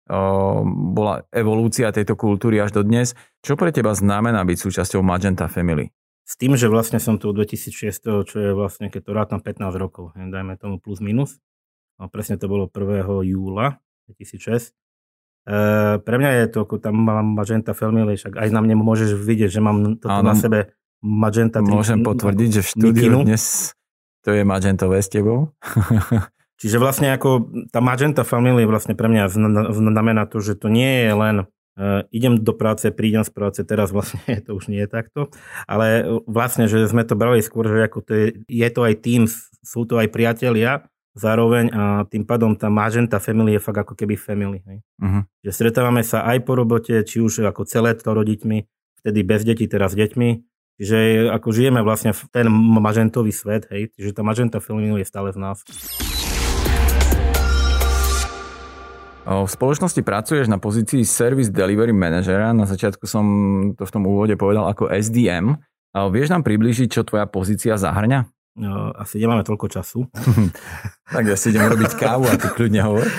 bola 0.95 1.27
evolúcia 1.35 1.91
tejto 1.91 2.15
kultúry 2.15 2.63
až 2.63 2.79
do 2.79 2.81
dnes. 2.87 3.11
Čo 3.43 3.59
pre 3.59 3.75
teba 3.75 3.91
znamená 3.91 4.47
byť 4.47 4.57
súčasťou 4.57 5.03
Magenta 5.03 5.51
Family? 5.51 5.91
S 6.23 6.39
tým, 6.39 6.55
že 6.55 6.71
vlastne 6.71 7.03
som 7.03 7.19
tu 7.19 7.35
2006, 7.35 8.23
čo 8.23 8.35
je 8.39 8.55
vlastne, 8.55 8.87
keď 8.87 9.01
to 9.03 9.11
rátam 9.11 9.39
15 9.43 9.67
rokov, 9.75 10.15
dajme 10.15 10.55
tomu 10.55 10.79
plus 10.79 11.03
minus. 11.03 11.43
A 11.99 12.07
presne 12.07 12.39
to 12.39 12.47
bolo 12.47 12.71
1. 12.71 13.03
júla 13.35 13.83
2006. 14.09 14.71
E, 15.45 15.57
pre 16.01 16.15
mňa 16.17 16.31
je 16.41 16.45
to, 16.49 16.65
ako 16.65 16.81
tam 16.81 16.97
mám 17.01 17.25
Magenta 17.37 17.73
Family, 17.77 18.17
však 18.17 18.37
aj 18.37 18.49
na 18.49 18.61
mne 18.61 18.81
môžeš 18.81 19.17
vidieť, 19.17 19.49
že 19.49 19.61
mám 19.61 20.01
toto 20.01 20.21
Áno, 20.21 20.31
na 20.31 20.33
sebe 20.33 20.73
Magenta. 21.01 21.61
Môžem 21.61 22.05
potvrdiť, 22.05 22.49
že 22.57 22.61
v 22.61 22.69
štúdiu 22.69 23.25
dnes 23.25 23.73
to 24.21 24.29
je 24.37 24.45
Magentové 24.45 25.01
s 25.01 25.09
tebou. 25.09 25.53
Čiže 26.61 26.77
vlastne 26.77 27.09
ako 27.09 27.49
tá 27.73 27.81
Magenta 27.81 28.21
Family 28.21 28.69
vlastne 28.69 28.93
pre 28.93 29.09
mňa 29.09 29.33
znamená 29.73 30.29
to, 30.29 30.45
že 30.45 30.53
to 30.53 30.69
nie 30.69 31.09
je 31.09 31.13
len 31.17 31.35
uh, 31.41 32.05
idem 32.13 32.37
do 32.37 32.53
práce, 32.53 32.85
prídem 32.93 33.25
z 33.25 33.33
práce, 33.33 33.65
teraz 33.65 33.89
vlastne 33.89 34.21
to 34.45 34.53
už 34.53 34.69
nie 34.69 34.85
je 34.85 34.89
takto, 34.89 35.33
ale 35.65 36.05
vlastne, 36.29 36.69
že 36.69 36.85
sme 36.85 37.01
to 37.01 37.17
brali 37.17 37.41
skôr, 37.41 37.65
že 37.65 37.89
ako 37.89 37.99
to 38.05 38.11
je, 38.13 38.27
je 38.45 38.69
to 38.69 38.81
aj 38.85 38.95
tým, 39.01 39.25
sú 39.65 39.89
to 39.89 39.97
aj 39.97 40.13
priatelia, 40.13 40.85
zároveň 41.17 41.65
a 41.73 41.83
tým 42.07 42.23
pádom 42.23 42.55
tá 42.55 42.71
Magenta 42.71 43.19
Family 43.19 43.57
je 43.57 43.61
fakt 43.61 43.83
ako 43.83 43.93
keby 43.95 44.15
family. 44.15 44.63
Hej. 44.63 44.77
Uh-huh. 45.01 45.23
Že 45.43 45.51
stretávame 45.51 46.01
sa 46.01 46.23
aj 46.23 46.43
po 46.47 46.55
robote, 46.55 46.95
či 47.03 47.19
už 47.19 47.43
ako 47.47 47.67
celé 47.67 47.95
to 47.95 48.11
rodiťmi, 48.11 48.57
vtedy 49.03 49.19
bez 49.25 49.43
detí, 49.43 49.67
teraz 49.67 49.93
s 49.93 49.99
deťmi 49.99 50.51
Čiže 50.81 51.29
ako 51.29 51.53
žijeme 51.53 51.85
vlastne 51.85 52.09
v 52.09 52.21
ten 52.33 52.49
mažentový 52.49 53.29
svet, 53.29 53.69
hej, 53.69 53.93
čiže 53.93 54.17
tá 54.17 54.25
magenta 54.25 54.57
filmu 54.57 54.97
je 54.97 55.05
stále 55.05 55.29
v 55.29 55.37
nás. 55.37 55.61
V 59.21 59.45
spoločnosti 59.45 60.01
pracuješ 60.01 60.49
na 60.49 60.57
pozícii 60.57 61.05
Service 61.05 61.53
Delivery 61.53 61.93
Managera. 61.93 62.49
Na 62.57 62.65
začiatku 62.65 63.05
som 63.05 63.25
to 63.77 63.85
v 63.85 63.93
tom 63.93 64.09
úvode 64.09 64.33
povedal 64.33 64.65
ako 64.65 64.89
SDM. 64.89 65.61
Vieš 65.93 66.33
nám 66.33 66.41
približiť, 66.41 66.89
čo 66.89 67.05
tvoja 67.05 67.29
pozícia 67.29 67.77
zahrňa? 67.77 68.25
No, 68.59 68.91
asi 68.99 69.21
nemáme 69.21 69.47
toľko 69.47 69.67
času. 69.71 70.11
tak 71.15 71.23
ja 71.23 71.39
si 71.39 71.55
idem 71.55 71.71
robiť 71.71 71.95
kávu 71.95 72.27
a 72.27 72.35
ty 72.35 72.47
kľudne 72.51 72.81
hovor. 72.83 73.07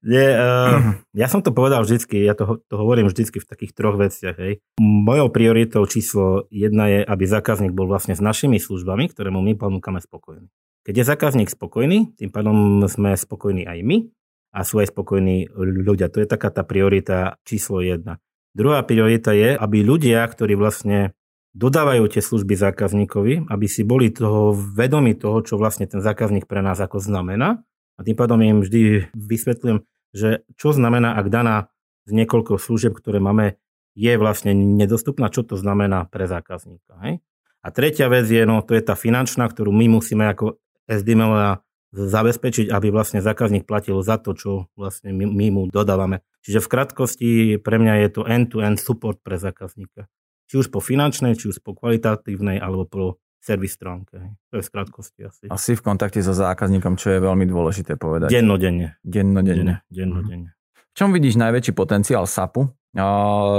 Nie, 0.00 0.32
uh, 0.32 0.96
ja 1.12 1.28
som 1.28 1.44
to 1.44 1.52
povedal 1.52 1.84
vždycky, 1.84 2.24
ja 2.24 2.32
to, 2.32 2.64
to 2.72 2.74
hovorím 2.80 3.12
vždycky 3.12 3.36
v 3.36 3.44
takých 3.44 3.76
troch 3.76 4.00
veciach. 4.00 4.32
Hej. 4.40 4.64
Mojou 4.80 5.28
prioritou 5.28 5.84
číslo 5.84 6.48
jedna 6.48 6.88
je, 6.88 7.00
aby 7.04 7.24
zákazník 7.28 7.76
bol 7.76 7.84
vlastne 7.84 8.16
s 8.16 8.24
našimi 8.24 8.56
službami, 8.56 9.12
ktoré 9.12 9.28
mu 9.28 9.44
my 9.44 9.60
ponúkame 9.60 10.00
spokojný. 10.00 10.48
Keď 10.88 10.94
je 10.96 11.04
zákazník 11.04 11.52
spokojný, 11.52 12.16
tým 12.16 12.32
pádom 12.32 12.80
sme 12.88 13.12
spokojní 13.12 13.68
aj 13.68 13.78
my 13.84 14.08
a 14.56 14.64
sú 14.64 14.80
aj 14.80 14.88
spokojní 14.88 15.52
ľudia. 15.52 16.08
To 16.08 16.24
je 16.24 16.28
taká 16.32 16.48
tá 16.48 16.64
priorita 16.64 17.36
číslo 17.44 17.84
jedna. 17.84 18.24
Druhá 18.56 18.80
priorita 18.82 19.36
je, 19.36 19.52
aby 19.52 19.84
ľudia, 19.84 20.24
ktorí 20.24 20.56
vlastne 20.56 21.12
dodávajú 21.54 22.06
tie 22.10 22.22
služby 22.22 22.54
zákazníkovi, 22.54 23.50
aby 23.50 23.66
si 23.66 23.82
boli 23.82 24.14
toho 24.14 24.54
vedomi 24.54 25.18
toho, 25.18 25.42
čo 25.42 25.58
vlastne 25.58 25.86
ten 25.90 25.98
zákazník 25.98 26.46
pre 26.46 26.62
nás 26.62 26.78
ako 26.78 27.02
znamená 27.02 27.66
a 27.98 28.00
tým 28.00 28.16
pádom 28.16 28.40
im 28.40 28.62
vždy 28.62 29.12
vysvetľujem, 29.12 29.82
že 30.14 30.46
čo 30.56 30.70
znamená, 30.72 31.18
ak 31.18 31.26
daná 31.28 31.68
z 32.08 32.16
niekoľko 32.16 32.56
služieb, 32.56 32.94
ktoré 32.96 33.20
máme, 33.20 33.60
je 33.98 34.14
vlastne 34.16 34.54
nedostupná, 34.54 35.28
čo 35.28 35.42
to 35.42 35.58
znamená 35.58 36.06
pre 36.06 36.30
zákazníka. 36.30 36.94
Hej? 37.02 37.20
A 37.60 37.68
tretia 37.74 38.08
vec 38.08 38.24
je, 38.24 38.40
no 38.46 38.62
to 38.64 38.72
je 38.72 38.82
tá 38.82 38.96
finančná, 38.96 39.44
ktorú 39.50 39.74
my 39.74 40.00
musíme 40.00 40.24
ako 40.30 40.56
SDML 40.88 41.60
zabezpečiť, 41.90 42.70
aby 42.70 42.88
vlastne 42.94 43.18
zákazník 43.18 43.66
platil 43.66 43.98
za 44.00 44.16
to, 44.22 44.32
čo 44.38 44.50
vlastne 44.78 45.10
my, 45.10 45.26
my 45.26 45.46
mu 45.50 45.62
dodávame. 45.66 46.22
Čiže 46.46 46.62
v 46.62 46.70
krátkosti 46.70 47.30
pre 47.58 47.76
mňa 47.82 48.06
je 48.06 48.08
to 48.14 48.22
end-to-end 48.24 48.78
support 48.78 49.18
pre 49.20 49.36
zákazníka. 49.36 50.06
Či 50.50 50.58
už 50.58 50.74
po 50.74 50.82
finančnej, 50.82 51.38
či 51.38 51.46
už 51.54 51.62
po 51.62 51.78
kvalitatívnej, 51.78 52.58
alebo 52.58 52.82
po 52.82 53.02
servis 53.38 53.78
stránke. 53.78 54.34
To 54.50 54.58
je 54.58 54.66
v 54.66 54.70
krátkosti 54.74 55.20
asi. 55.22 55.44
Asi 55.46 55.78
v 55.78 55.82
kontakte 55.86 56.18
so 56.20 56.34
zákazníkom, 56.34 56.98
čo 56.98 57.14
je 57.14 57.22
veľmi 57.22 57.46
dôležité 57.46 57.94
povedať. 57.94 58.34
Dennodenne. 58.34 58.98
Dennodenne. 59.06 59.86
Dennodenne. 59.86 60.58
V 60.90 60.94
čom 60.98 61.14
vidíš 61.14 61.38
najväčší 61.38 61.72
potenciál 61.72 62.26
SAPu? 62.26 62.66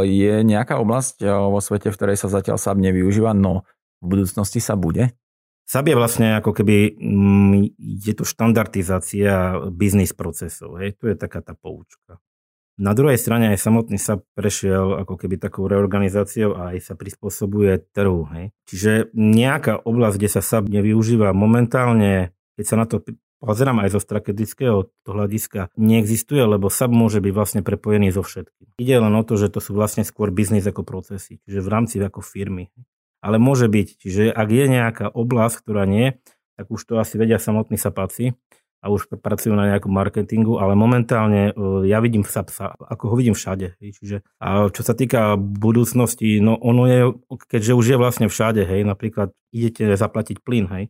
Je 0.03 0.43
nejaká 0.43 0.75
oblasť 0.83 1.23
vo 1.23 1.63
svete, 1.63 1.87
v 1.89 1.95
ktorej 1.95 2.17
sa 2.19 2.27
zatiaľ 2.27 2.59
SAP 2.59 2.83
nevyužíva, 2.83 3.31
no 3.31 3.63
v 4.03 4.19
budúcnosti 4.19 4.59
sa 4.59 4.75
bude? 4.75 5.15
SAP 5.63 5.87
je 5.87 5.95
vlastne 5.95 6.27
ako 6.35 6.51
keby, 6.51 6.99
mm, 6.99 7.79
je 7.79 8.11
to 8.11 8.27
štandardizácia 8.27 9.55
biznis 9.71 10.11
procesov. 10.11 10.75
Hej? 10.83 10.99
To 10.99 11.07
je 11.07 11.15
taká 11.15 11.39
tá 11.39 11.55
poučka. 11.55 12.19
Na 12.79 12.95
druhej 12.95 13.19
strane 13.19 13.51
aj 13.51 13.59
samotný 13.59 13.99
sa 13.99 14.23
prešiel 14.35 15.03
ako 15.03 15.19
keby 15.19 15.37
takou 15.37 15.67
reorganizáciou 15.67 16.55
a 16.55 16.75
aj 16.75 16.91
sa 16.91 16.93
prispôsobuje 16.95 17.83
trhu. 17.91 18.25
Hej. 18.31 18.45
Čiže 18.71 18.91
nejaká 19.13 19.79
oblasť, 19.83 20.15
kde 20.17 20.29
sa 20.31 20.41
SAP 20.41 20.71
nevyužíva 20.71 21.35
momentálne, 21.35 22.31
keď 22.55 22.65
sa 22.65 22.75
na 22.79 22.85
to 22.87 23.03
pozerám 23.41 23.81
aj 23.81 23.97
zo 23.97 23.99
strategického 23.99 24.93
hľadiska, 25.03 25.73
neexistuje, 25.75 26.45
lebo 26.45 26.69
SAP 26.69 26.93
môže 26.93 27.19
byť 27.19 27.33
vlastne 27.33 27.61
prepojený 27.65 28.13
so 28.13 28.21
všetkým. 28.21 28.77
Ide 28.77 28.95
len 29.01 29.13
o 29.17 29.25
to, 29.25 29.35
že 29.35 29.49
to 29.49 29.59
sú 29.59 29.73
vlastne 29.73 30.05
skôr 30.05 30.29
biznis 30.29 30.63
ako 30.63 30.85
procesy, 30.85 31.41
čiže 31.49 31.59
v 31.59 31.69
rámci 31.69 31.97
ako 31.97 32.21
firmy. 32.21 32.69
Ale 33.21 33.37
môže 33.37 33.69
byť, 33.69 33.87
čiže 34.01 34.23
ak 34.33 34.49
je 34.49 34.65
nejaká 34.65 35.05
oblasť, 35.09 35.65
ktorá 35.65 35.85
nie, 35.85 36.17
tak 36.57 36.69
už 36.69 36.81
to 36.85 37.01
asi 37.01 37.17
vedia 37.17 37.41
samotní 37.41 37.77
sapáci, 37.77 38.37
a 38.81 38.89
už 38.89 39.13
pracujú 39.21 39.53
na 39.53 39.69
nejakom 39.69 39.93
marketingu, 39.93 40.57
ale 40.57 40.73
momentálne 40.73 41.53
e, 41.53 41.85
ja 41.85 42.01
vidím 42.01 42.25
sa, 42.25 42.41
ako 42.73 43.13
ho 43.13 43.15
vidím 43.15 43.37
všade. 43.37 43.77
Čiže, 43.77 44.25
a 44.41 44.73
čo 44.73 44.81
sa 44.81 44.97
týka 44.97 45.37
budúcnosti, 45.37 46.41
no 46.41 46.57
ono 46.57 46.89
je, 46.89 46.99
keďže 47.45 47.77
už 47.77 47.85
je 47.93 47.97
vlastne 48.01 48.25
všade, 48.25 48.65
hej, 48.65 48.81
napríklad 48.81 49.37
idete 49.53 49.93
zaplatiť 49.93 50.41
plyn, 50.41 50.65
hej, 50.73 50.83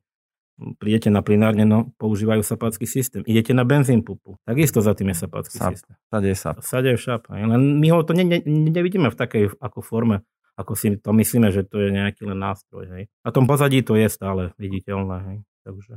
prídete 0.80 1.12
na 1.12 1.20
plinárne, 1.20 1.68
no 1.68 1.92
používajú 2.00 2.46
sapácky 2.46 2.88
systém. 2.88 3.26
Idete 3.28 3.52
na 3.52 3.68
benzín 3.68 4.08
pupu, 4.08 4.40
takisto 4.48 4.80
za 4.80 4.96
tým 4.96 5.12
je 5.12 5.28
sapácky 5.28 5.60
sap. 5.60 5.76
systém. 5.76 5.96
Sade 6.08 6.28
je 6.32 6.38
sap. 6.38 6.56
Sade 6.64 6.90
je 6.96 6.98
hej. 6.98 7.44
len 7.44 7.62
my 7.82 7.88
ho 7.92 8.00
to 8.08 8.16
ne, 8.16 8.24
ne, 8.24 8.40
nevidíme 8.48 9.12
v 9.12 9.18
takej 9.20 9.44
ako 9.60 9.84
forme, 9.84 10.24
ako 10.56 10.80
si 10.80 10.96
to 10.96 11.12
myslíme, 11.12 11.50
že 11.52 11.68
to 11.68 11.82
je 11.82 11.90
nejaký 11.92 12.24
len 12.24 12.40
nástroj. 12.40 12.88
Hej. 12.88 13.04
Na 13.26 13.32
tom 13.36 13.50
pozadí 13.50 13.82
to 13.84 13.98
je 13.98 14.08
stále 14.08 14.56
viditeľné. 14.56 15.18
Hej. 15.28 15.38
Takže. 15.66 15.94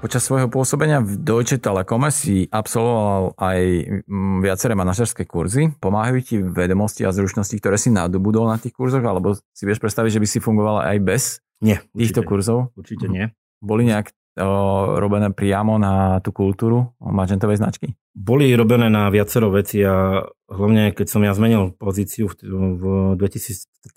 Počas 0.00 0.24
svojho 0.24 0.48
pôsobenia 0.48 1.04
v 1.04 1.20
Deutsche 1.20 1.60
Telekom 1.60 2.08
si 2.08 2.48
absolvoval 2.48 3.36
aj 3.36 3.60
mm, 4.08 4.40
viaceré 4.40 4.72
manažerské 4.72 5.28
kurzy. 5.28 5.76
Pomáhajú 5.76 6.16
ti 6.24 6.40
vedomosti 6.40 7.04
a 7.04 7.12
zručnosti, 7.12 7.52
ktoré 7.60 7.76
si 7.76 7.92
nadobudol 7.92 8.48
na 8.48 8.56
tých 8.56 8.72
kurzoch, 8.72 9.04
alebo 9.04 9.36
si 9.36 9.62
vieš 9.68 9.76
predstaviť, 9.84 10.16
že 10.16 10.22
by 10.24 10.28
si 10.32 10.38
fungovala 10.40 10.88
aj 10.88 10.96
bez 11.04 11.22
nie, 11.60 11.76
týchto 11.92 12.24
určite, 12.24 12.28
kurzov? 12.32 12.58
Určite 12.80 13.12
nie. 13.12 13.28
Boli 13.60 13.84
nejak 13.92 14.08
o, 14.40 14.96
robené 14.96 15.36
priamo 15.36 15.76
na 15.76 16.16
tú 16.24 16.32
kultúru 16.32 16.96
magentovej 16.96 17.60
značky? 17.60 17.92
Boli 18.16 18.48
robené 18.56 18.88
na 18.88 19.12
viacero 19.12 19.52
veci 19.52 19.84
a 19.84 20.24
hlavne 20.48 20.96
keď 20.96 21.06
som 21.12 21.20
ja 21.20 21.36
zmenil 21.36 21.76
pozíciu 21.76 22.32
v, 22.32 22.40
v 22.80 22.84
2013 23.20 23.92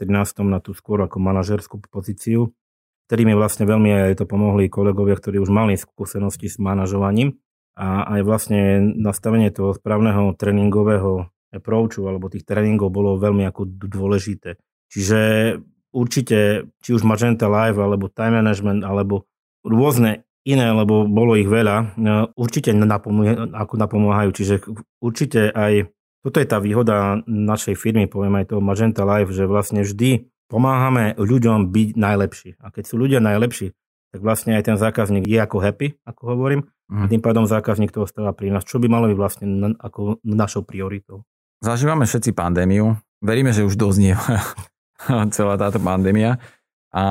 na 0.52 0.60
tú 0.60 0.76
skôr 0.76 1.00
ako 1.00 1.24
manažerskú 1.24 1.80
pozíciu, 1.88 2.52
ktorý 3.08 3.22
mi 3.28 3.36
vlastne 3.36 3.68
veľmi 3.68 4.14
aj 4.14 4.24
to 4.24 4.26
pomohli 4.26 4.72
kolegovia, 4.72 5.20
ktorí 5.20 5.40
už 5.44 5.52
mali 5.52 5.76
skúsenosti 5.76 6.48
s 6.48 6.58
manažovaním 6.58 7.40
a 7.76 8.06
aj 8.18 8.22
vlastne 8.24 8.62
nastavenie 8.80 9.50
toho 9.50 9.74
správneho 9.74 10.38
tréningového 10.38 11.28
approachu 11.54 12.06
alebo 12.10 12.30
tých 12.30 12.46
tréningov 12.46 12.90
bolo 12.90 13.18
veľmi 13.18 13.46
ako 13.46 13.66
dôležité. 13.70 14.58
Čiže 14.90 15.20
určite, 15.94 16.70
či 16.82 16.90
už 16.94 17.06
Magenta 17.06 17.46
Live 17.50 17.78
alebo 17.78 18.10
Time 18.10 18.42
Management 18.42 18.82
alebo 18.82 19.30
rôzne 19.62 20.26
iné, 20.44 20.74
lebo 20.74 21.08
bolo 21.08 21.40
ich 21.40 21.48
veľa, 21.48 21.96
určite 22.36 22.74
ako 23.54 23.74
napomáhajú. 23.80 24.30
Čiže 24.34 24.56
určite 25.00 25.54
aj 25.54 25.94
toto 26.24 26.40
je 26.40 26.48
tá 26.48 26.58
výhoda 26.60 27.20
našej 27.28 27.76
firmy, 27.76 28.08
poviem 28.08 28.42
aj 28.42 28.56
toho 28.56 28.62
Magenta 28.64 29.04
Live, 29.04 29.32
že 29.36 29.48
vlastne 29.48 29.84
vždy 29.84 30.33
pomáhame 30.48 31.14
ľuďom 31.18 31.72
byť 31.72 31.90
najlepší. 31.96 32.50
A 32.62 32.70
keď 32.70 32.84
sú 32.88 32.96
ľudia 33.00 33.20
najlepší, 33.24 33.74
tak 34.14 34.22
vlastne 34.22 34.54
aj 34.54 34.64
ten 34.70 34.78
zákazník 34.78 35.26
je 35.26 35.42
ako 35.42 35.58
happy, 35.58 35.98
ako 36.06 36.22
hovorím, 36.38 36.62
mm. 36.90 36.94
a 36.94 37.04
mhm. 37.06 37.10
tým 37.10 37.22
pádom 37.22 37.46
zákazník 37.50 37.90
toho 37.90 38.06
stáva 38.06 38.32
pri 38.32 38.54
nás, 38.54 38.62
čo 38.62 38.78
by 38.78 38.86
malo 38.86 39.10
byť 39.10 39.18
vlastne 39.18 39.46
na, 39.50 39.70
ako 39.82 40.22
našou 40.22 40.62
prioritou. 40.62 41.26
Zažívame 41.64 42.06
všetci 42.06 42.36
pandémiu. 42.36 42.94
Veríme, 43.24 43.56
že 43.56 43.64
už 43.64 43.80
doznie 43.80 44.14
celá 45.36 45.56
táto 45.56 45.80
pandémia. 45.80 46.38
A 46.94 47.04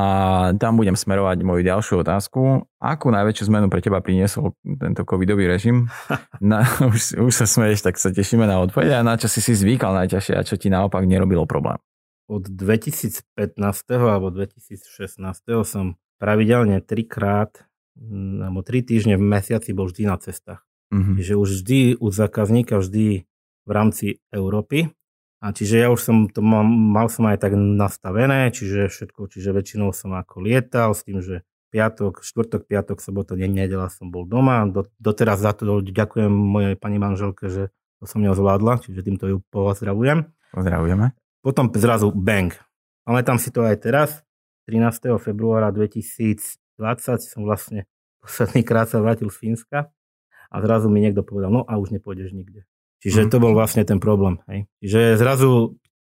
tam 0.63 0.79
budem 0.79 0.95
smerovať 0.95 1.43
moju 1.43 1.67
ďalšiu 1.67 2.07
otázku. 2.07 2.71
Akú 2.79 3.11
najväčšiu 3.11 3.51
zmenu 3.51 3.67
pre 3.67 3.83
teba 3.83 3.99
priniesol 3.99 4.55
tento 4.63 5.03
covidový 5.03 5.51
režim? 5.51 5.91
Na, 6.39 6.63
už, 6.63 7.19
už 7.19 7.33
sa 7.35 7.51
smeješ, 7.51 7.83
tak 7.83 7.99
sa 7.99 8.15
tešíme 8.15 8.47
na 8.47 8.63
odpoveď. 8.63 9.03
A 9.03 9.03
na 9.03 9.19
čo 9.19 9.27
si 9.27 9.43
si 9.43 9.59
zvykal 9.59 9.91
najťažšie 9.99 10.39
a 10.39 10.47
čo 10.47 10.55
ti 10.55 10.71
naopak 10.71 11.03
nerobilo 11.03 11.51
problém? 11.51 11.83
Od 12.29 12.47
2015. 12.47 13.27
alebo 13.97 14.31
2016. 14.31 15.23
som 15.67 15.99
pravidelne 16.23 16.79
trikrát 16.79 17.67
mm, 17.99 18.47
alebo 18.47 18.63
tri 18.63 18.83
týždne 18.83 19.19
v 19.19 19.25
mesiaci 19.27 19.75
bol 19.75 19.91
vždy 19.91 20.03
na 20.07 20.17
cestách. 20.19 20.63
Mm-hmm. 20.93 21.15
Čiže 21.19 21.35
už 21.35 21.49
vždy 21.63 21.81
u 21.99 22.07
zákazníka, 22.13 22.79
vždy 22.79 23.25
v 23.67 23.71
rámci 23.71 24.21
Európy. 24.31 24.93
A 25.43 25.51
čiže 25.51 25.83
ja 25.83 25.91
už 25.91 25.99
som 25.99 26.17
to 26.31 26.39
mal, 26.39 26.63
mal 26.63 27.11
som 27.11 27.27
aj 27.27 27.43
tak 27.43 27.59
nastavené, 27.59 28.55
čiže 28.55 28.87
všetko, 28.87 29.27
čiže 29.27 29.51
väčšinou 29.51 29.91
som 29.91 30.15
ako 30.15 30.39
lietal 30.47 30.95
s 30.95 31.03
tým, 31.03 31.19
že 31.19 31.43
piatok, 31.75 32.23
štvrtok, 32.23 32.69
piatok, 32.69 33.03
sobota, 33.03 33.35
deň, 33.35 33.67
nedela 33.67 33.91
som 33.91 34.13
bol 34.15 34.23
doma. 34.23 34.69
Do, 34.71 34.87
doteraz 35.03 35.43
za 35.43 35.51
to 35.57 35.83
ďakujem 35.83 36.31
mojej 36.31 36.77
pani 36.79 37.03
manželke, 37.03 37.51
že 37.51 37.75
to 37.99 38.05
som 38.07 38.23
nezvládla, 38.23 38.87
čiže 38.87 39.03
týmto 39.03 39.27
ju 39.27 39.37
pozdravujem. 39.51 40.31
Pozdravujeme. 40.55 41.22
Potom 41.43 41.69
zrazu 41.75 42.15
bang. 42.15 42.55
tam 43.27 43.37
si 43.37 43.51
to 43.51 43.67
aj 43.67 43.77
teraz. 43.83 44.11
13. 44.71 45.19
februára 45.19 45.75
2020 45.75 46.63
som 47.19 47.43
vlastne 47.43 47.91
posledný 48.23 48.63
krát 48.63 48.87
sa 48.87 49.03
vrátil 49.03 49.27
z 49.27 49.37
Fínska 49.37 49.91
a 50.53 50.57
zrazu 50.63 50.87
mi 50.87 51.03
niekto 51.03 51.27
povedal, 51.27 51.51
no 51.51 51.67
a 51.67 51.77
už 51.83 51.91
nepôjdeš 51.91 52.31
nikde. 52.31 52.63
Čiže 53.03 53.27
mm. 53.27 53.31
to 53.35 53.43
bol 53.43 53.53
vlastne 53.59 53.83
ten 53.83 53.99
problém. 53.99 54.39
Hej. 54.47 54.71
Že 54.79 55.01
zrazu 55.19 55.51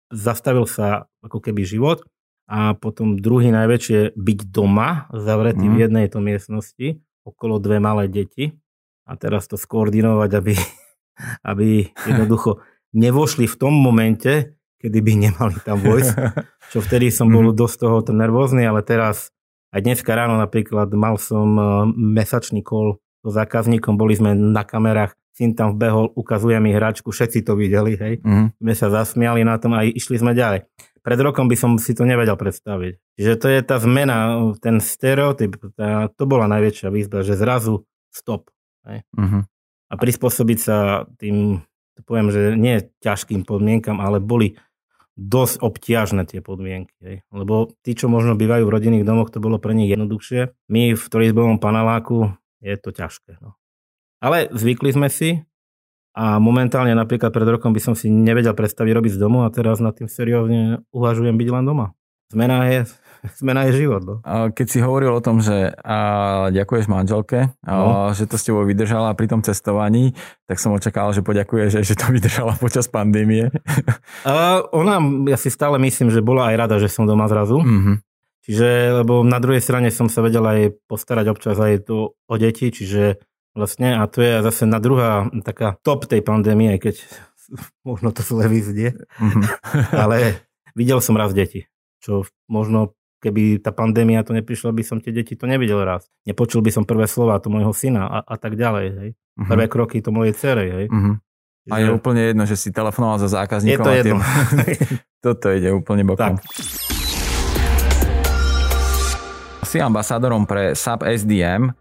zastavil 0.07 0.63
sa 0.63 1.11
ako 1.19 1.43
keby 1.43 1.67
život 1.67 2.07
a 2.47 2.77
potom 2.77 3.19
druhý 3.19 3.51
najväčšie 3.51 4.15
byť 4.15 4.39
doma, 4.47 5.11
zavretý 5.11 5.67
mm. 5.67 5.71
v 5.71 5.75
mhm. 5.75 5.83
jednej 5.83 6.05
to 6.07 6.19
miestnosti, 6.23 6.87
okolo 7.27 7.59
dve 7.59 7.83
malé 7.83 8.07
deti 8.07 8.55
a 9.03 9.19
teraz 9.19 9.51
to 9.51 9.59
skoordinovať, 9.59 10.31
aby, 10.31 10.53
aby 11.51 11.67
jednoducho 12.07 12.63
nevošli 12.95 13.49
v 13.49 13.55
tom 13.59 13.75
momente, 13.75 14.54
kedy 14.85 14.99
by 15.01 15.13
nemali 15.17 15.57
tam 15.65 15.81
vojsť, 15.81 16.13
čo 16.71 16.79
vtedy 16.85 17.09
som 17.09 17.33
bol 17.33 17.49
mhm. 17.49 17.57
dosť 17.57 17.75
toho 17.81 17.97
nervózny, 18.13 18.69
ale 18.69 18.85
teraz 18.85 19.33
aj 19.73 19.81
dneska 19.81 20.13
ráno 20.13 20.37
napríklad 20.37 20.93
mal 20.93 21.17
som 21.17 21.57
e, 21.57 21.63
mesačný 21.97 22.61
kol 22.61 23.01
so 23.25 23.33
zákazníkom, 23.33 23.97
boli 23.97 24.13
sme 24.13 24.37
na 24.37 24.61
kamerách, 24.61 25.17
syn 25.33 25.57
tam 25.57 25.75
vbehol, 25.75 26.13
ukazuje 26.13 26.55
mi 26.61 26.71
hračku, 26.71 27.09
všetci 27.09 27.43
to 27.43 27.57
videli, 27.57 27.97
hej. 27.97 28.23
Mm. 28.23 28.55
My 28.55 28.73
sa 28.77 28.87
zasmiali 28.87 29.41
na 29.43 29.57
tom 29.59 29.75
a 29.75 29.83
išli 29.83 30.21
sme 30.21 30.31
ďalej. 30.31 30.69
Pred 31.03 31.19
rokom 31.21 31.51
by 31.51 31.57
som 31.59 31.75
si 31.75 31.91
to 31.91 32.07
nevedel 32.07 32.39
predstaviť. 32.39 33.19
Čiže 33.19 33.33
to 33.35 33.47
je 33.51 33.59
tá 33.65 33.77
zmena, 33.81 34.17
ten 34.63 34.79
stereotyp, 34.79 35.59
tá, 35.75 36.07
to 36.13 36.23
bola 36.23 36.47
najväčšia 36.47 36.87
výzva, 36.87 37.25
že 37.25 37.35
zrazu 37.35 37.83
stop. 38.13 38.47
Hej. 38.87 39.03
Mm-hmm. 39.11 39.41
A 39.91 39.93
prispôsobiť 39.99 40.59
sa 40.61 41.03
tým, 41.19 41.61
poviem, 42.07 42.29
že 42.31 42.41
nie 42.55 42.89
ťažkým 43.03 43.43
podmienkam, 43.43 43.99
ale 43.99 44.23
boli 44.23 44.55
dosť 45.15 45.63
obťažné 45.63 46.27
tie 46.27 46.43
podmienky. 46.43 46.95
Hej. 46.99 47.17
Lebo 47.31 47.71
tí, 47.81 47.95
čo 47.95 48.11
možno 48.11 48.35
bývajú 48.35 48.67
v 48.67 48.73
rodinných 48.75 49.07
domoch, 49.07 49.31
to 49.31 49.39
bolo 49.39 49.57
pre 49.57 49.71
nich 49.71 49.87
jednoduchšie. 49.87 50.51
My 50.67 50.91
v 50.91 51.05
trojizbovom 51.07 51.57
paneláku 51.59 52.35
je 52.59 52.75
to 52.75 52.91
ťažké. 52.91 53.39
No. 53.39 53.55
Ale 54.19 54.51
zvykli 54.51 54.91
sme 54.91 55.07
si 55.07 55.43
a 56.15 56.39
momentálne 56.39 56.95
napríklad 56.95 57.31
pred 57.31 57.47
rokom 57.47 57.75
by 57.75 57.81
som 57.83 57.95
si 57.95 58.07
nevedel 58.07 58.55
predstaviť 58.55 58.91
robiť 58.91 59.11
z 59.15 59.19
domu 59.19 59.43
a 59.43 59.51
teraz 59.51 59.83
nad 59.83 59.95
tým 59.95 60.07
seriózne 60.07 60.83
uvažujem 60.91 61.35
byť 61.35 61.49
len 61.51 61.63
doma. 61.67 61.87
Zmena 62.31 62.67
je, 62.67 62.89
zmena 63.39 63.67
je 63.69 63.85
život. 63.85 64.01
No. 64.05 64.15
Keď 64.53 64.67
si 64.67 64.79
hovoril 64.81 65.11
o 65.13 65.23
tom, 65.23 65.41
že 65.41 65.73
a, 65.81 66.49
ďakuješ 66.53 66.85
manželke, 66.85 67.53
no. 67.65 68.09
a, 68.09 68.15
že 68.15 68.29
to 68.29 68.37
s 68.37 68.45
tebou 68.45 68.65
vydržala 68.65 69.13
pri 69.17 69.27
tom 69.31 69.41
cestovaní, 69.41 70.13
tak 70.45 70.61
som 70.61 70.75
očakával, 70.75 71.15
že 71.15 71.25
poďakuješ, 71.25 71.79
že, 71.79 71.81
že 71.81 71.95
to 71.97 72.11
vydržala 72.13 72.57
počas 72.61 72.85
pandémie. 72.85 73.49
A 74.27 74.63
ona, 74.69 75.01
ja 75.29 75.37
si 75.37 75.49
stále 75.49 75.81
myslím, 75.81 76.09
že 76.13 76.25
bola 76.25 76.53
aj 76.53 76.55
rada, 76.55 76.75
že 76.77 76.89
som 76.91 77.09
doma 77.09 77.25
zrazu. 77.25 77.61
Mm-hmm. 77.61 77.95
Čiže, 78.45 78.69
lebo 79.01 79.25
na 79.25 79.41
druhej 79.41 79.61
strane 79.61 79.89
som 79.89 80.05
sa 80.05 80.21
vedel 80.21 80.45
aj 80.45 80.77
postarať 80.85 81.25
občas 81.33 81.57
aj 81.57 81.89
tu 81.89 82.13
o 82.13 82.35
deti, 82.37 82.69
čiže 82.69 83.17
vlastne, 83.57 83.97
a 83.97 84.05
to 84.05 84.21
je 84.21 84.45
zase 84.45 84.69
na 84.69 84.77
druhá 84.77 85.25
taká 85.41 85.81
top 85.81 86.05
tej 86.05 86.21
pandémie, 86.21 86.77
keď 86.77 87.01
možno 87.89 88.13
to 88.13 88.21
zle 88.21 88.45
vyznie, 88.45 88.93
mm-hmm. 88.93 89.43
ale 90.05 90.45
videl 90.77 91.01
som 91.01 91.17
raz 91.17 91.33
deti 91.33 91.65
čo 92.05 92.21
možno 92.45 92.93
keby 93.25 93.65
tá 93.65 93.73
pandémia 93.73 94.21
to 94.21 94.37
neprišla, 94.37 94.69
by 94.69 94.85
som 94.85 95.01
tie 95.01 95.09
deti 95.09 95.33
to 95.33 95.49
nevidel 95.49 95.81
raz. 95.81 96.05
Nepočul 96.29 96.61
by 96.61 96.69
som 96.69 96.85
prvé 96.85 97.09
slova 97.09 97.41
to 97.41 97.49
môjho 97.49 97.73
syna 97.73 98.05
a, 98.05 98.17
a 98.21 98.35
tak 98.37 98.53
ďalej. 98.53 98.85
Hej. 98.93 99.09
Uh-huh. 99.41 99.65
Kroky 99.65 100.05
to 100.05 100.13
mojej 100.13 100.37
cery. 100.37 100.69
Hej. 100.69 100.85
Uh-huh. 100.93 101.17
A 101.73 101.81
je 101.81 101.89
úplne 101.89 102.29
jedno, 102.29 102.45
že 102.45 102.53
si 102.53 102.69
telefonoval 102.69 103.17
za 103.25 103.41
zákazníkom. 103.41 103.73
Je 103.73 103.77
to 103.81 103.91
jedno. 103.97 104.21
Tým... 104.21 104.21
Toto 105.25 105.49
ide 105.49 105.73
úplne 105.73 106.05
bokom. 106.05 106.37
Tak. 106.37 106.45
Si 109.65 109.81
ambasádorom 109.81 110.45
pre 110.45 110.77
SAP 110.77 111.09
SDM. 111.09 111.73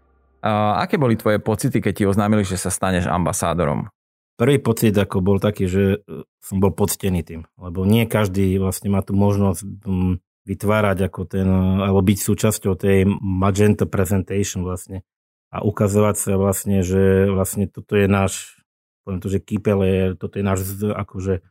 A 0.45 0.81
aké 0.85 0.97
boli 0.97 1.17
tvoje 1.17 1.37
pocity, 1.41 1.81
keď 1.81 1.93
ti 1.93 2.03
oznámili, 2.05 2.45
že 2.45 2.57
sa 2.57 2.73
staneš 2.73 3.09
ambasádorom? 3.09 3.89
Prvý 4.35 4.59
pocit 4.59 4.93
ako 4.93 5.23
bol 5.23 5.37
taký, 5.39 5.65
že 5.65 5.83
e, 6.05 6.21
som 6.43 6.59
bol 6.59 6.75
poctený 6.75 7.23
tým, 7.23 7.47
lebo 7.55 7.87
nie 7.87 8.03
každý 8.03 8.59
vlastne 8.59 8.91
má 8.91 8.99
tu 8.99 9.15
možnosť 9.15 9.63
vytvárať 10.45 11.09
ako 11.09 11.21
ten, 11.25 11.49
alebo 11.81 12.05
byť 12.05 12.17
súčasťou 12.21 12.73
tej 12.77 13.09
Magenta 13.19 13.89
Presentation 13.89 14.61
vlastne 14.61 15.01
a 15.49 15.65
ukazovať 15.65 16.15
sa 16.15 16.31
vlastne, 16.37 16.85
že 16.85 17.29
vlastne 17.29 17.65
toto 17.65 17.97
je 17.97 18.05
náš, 18.05 18.61
poviem 19.03 19.21
to, 19.21 19.29
že 19.33 19.39
kýpel 19.41 19.79
je, 19.81 19.99
toto 20.17 20.37
je 20.37 20.45
náš 20.45 20.59
akože 20.81 21.41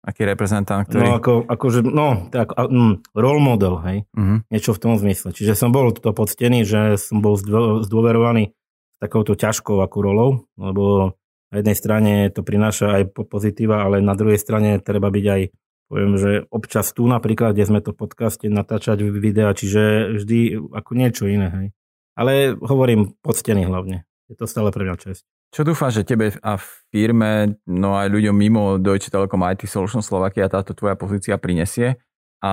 Aký 0.00 0.24
reprezentant, 0.24 0.88
ktorý... 0.88 1.12
No, 1.12 1.20
ako, 1.20 1.44
akože, 1.44 1.84
no, 1.84 2.32
tak, 2.32 2.56
um, 2.56 3.04
role 3.12 3.42
model, 3.44 3.84
hej, 3.84 4.08
uh-huh. 4.16 4.40
niečo 4.48 4.72
v 4.72 4.80
tom 4.80 4.96
zmysle. 4.96 5.36
Čiže 5.36 5.52
som 5.52 5.76
bol 5.76 5.92
to 5.92 6.16
poctený, 6.16 6.64
že 6.64 6.96
som 6.96 7.20
bol 7.20 7.36
zdôverovaný 7.84 8.56
takouto 8.96 9.36
ťažkou 9.36 9.76
ako 9.76 9.96
rolou, 10.00 10.30
lebo 10.56 11.16
na 11.52 11.60
jednej 11.60 11.76
strane 11.76 12.12
to 12.32 12.40
prináša 12.40 12.96
aj 12.96 13.02
pozitíva, 13.28 13.84
ale 13.84 14.00
na 14.00 14.16
druhej 14.16 14.40
strane 14.40 14.80
treba 14.80 15.12
byť 15.12 15.26
aj 15.28 15.42
poviem, 15.90 16.14
že 16.14 16.46
občas 16.54 16.94
tu 16.94 17.10
napríklad, 17.10 17.58
kde 17.58 17.66
sme 17.66 17.82
to 17.82 17.90
v 17.90 18.06
podcaste 18.06 18.46
natáčať 18.46 19.02
videa, 19.10 19.50
čiže 19.50 20.14
vždy 20.22 20.70
ako 20.70 20.90
niečo 20.94 21.26
iné. 21.26 21.50
Hej. 21.50 21.66
Ale 22.14 22.54
hovorím 22.62 23.18
poctený 23.18 23.66
hlavne. 23.66 24.06
Je 24.30 24.38
to 24.38 24.46
stále 24.46 24.70
pre 24.70 24.86
mňa 24.86 24.96
čest. 25.02 25.26
Čo 25.50 25.66
dúfam, 25.66 25.90
že 25.90 26.06
tebe 26.06 26.30
a 26.30 26.54
firme, 26.94 27.58
no 27.66 27.98
aj 27.98 28.06
ľuďom 28.06 28.36
mimo 28.38 28.78
Deutsche 28.78 29.10
Telekom 29.10 29.42
IT 29.50 29.66
Solution 29.66 29.98
Slovakia 29.98 30.46
táto 30.46 30.70
tvoja 30.78 30.94
pozícia 30.94 31.34
prinesie? 31.42 31.98
A 32.38 32.52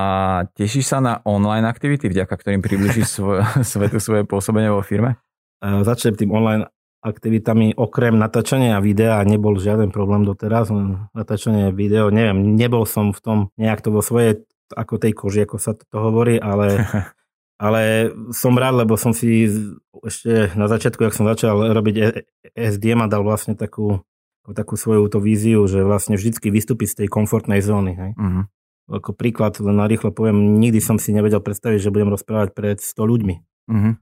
tešíš 0.58 0.90
sa 0.90 0.98
na 0.98 1.22
online 1.22 1.64
aktivity, 1.70 2.10
vďaka 2.10 2.34
ktorým 2.34 2.58
približíš 2.58 3.06
svoj, 3.22 3.46
svetu 3.62 4.02
svoje 4.02 4.26
pôsobenie 4.26 4.66
vo 4.66 4.82
firme? 4.82 5.14
Začnem 5.62 6.18
tým 6.18 6.34
online 6.34 6.66
aktivitami 6.98 7.78
okrem 7.78 8.18
natáčania 8.18 8.82
videa 8.82 9.22
nebol 9.22 9.54
žiaden 9.56 9.94
problém 9.94 10.26
doteraz, 10.26 10.70
len 10.74 11.06
natáčanie 11.14 11.70
video, 11.70 12.10
neviem, 12.10 12.58
nebol 12.58 12.82
som 12.84 13.14
v 13.14 13.20
tom 13.22 13.38
nejak 13.54 13.82
to 13.86 13.94
vo 13.94 14.02
svojej 14.02 14.42
ako 14.74 15.00
tej 15.00 15.12
koži, 15.16 15.40
ako 15.46 15.56
sa 15.56 15.72
to 15.78 15.96
hovorí, 15.96 16.36
ale, 16.36 16.84
ale 17.64 18.12
som 18.34 18.52
rád, 18.58 18.84
lebo 18.84 18.98
som 19.00 19.16
si 19.16 19.48
ešte 20.04 20.52
na 20.58 20.66
začiatku, 20.68 21.00
ak 21.06 21.16
som 21.16 21.24
začal 21.24 21.72
robiť 21.72 21.96
e, 21.96 22.04
SDM 22.52 23.06
a 23.06 23.10
dal 23.10 23.24
vlastne 23.24 23.56
takú, 23.56 24.04
takú 24.44 24.74
svoju 24.76 25.08
to 25.08 25.22
víziu, 25.22 25.64
že 25.64 25.80
vlastne 25.86 26.18
vždycky 26.18 26.52
vystúpiť 26.52 26.88
z 26.92 26.96
tej 27.04 27.08
komfortnej 27.08 27.64
zóny. 27.64 27.92
Hej. 27.96 28.10
Uh-huh. 28.18 28.44
Ako 28.88 29.12
príklad, 29.12 29.56
len 29.60 29.76
narýchlo 29.76 30.12
poviem, 30.12 30.56
nikdy 30.60 30.80
som 30.80 30.96
si 30.96 31.12
nevedel 31.12 31.44
predstaviť, 31.44 31.80
že 31.80 31.92
budem 31.92 32.12
rozprávať 32.12 32.56
pred 32.56 32.78
100 32.80 32.96
ľuďmi. 33.04 33.34
Uh-huh. 33.68 34.00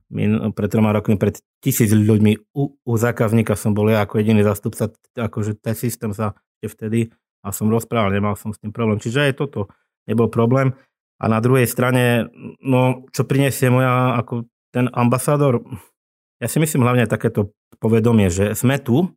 Pred 0.54 0.70
troma 0.70 0.94
rokmi, 0.94 1.18
pred 1.18 1.42
tisíc 1.58 1.90
ľuďmi 1.90 2.54
u, 2.54 2.78
u 2.78 2.92
zákazníka 2.94 3.58
som 3.58 3.74
bol 3.74 3.90
ja 3.90 4.06
ako 4.06 4.22
jediný 4.22 4.46
zastupca, 4.46 4.94
akože 5.18 5.58
ten 5.58 5.74
systém 5.74 6.14
sa 6.14 6.38
vtedy 6.62 7.10
a 7.42 7.54
som 7.54 7.70
rozprával, 7.70 8.14
nemal 8.14 8.34
som 8.34 8.50
s 8.50 8.58
tým 8.58 8.74
problém. 8.74 8.98
Čiže 8.98 9.30
aj 9.30 9.32
toto 9.38 9.70
nebol 10.06 10.30
problém. 10.30 10.74
A 11.18 11.30
na 11.30 11.38
druhej 11.38 11.66
strane, 11.70 12.30
no, 12.62 13.06
čo 13.14 13.22
prinesie 13.26 13.70
moja, 13.70 14.18
ako 14.18 14.46
ten 14.74 14.90
ambasádor, 14.90 15.62
ja 16.42 16.46
si 16.50 16.58
myslím 16.60 16.84
hlavne 16.84 17.08
takéto 17.08 17.54
povedomie, 17.78 18.28
že 18.28 18.52
sme 18.58 18.76
tu, 18.82 19.14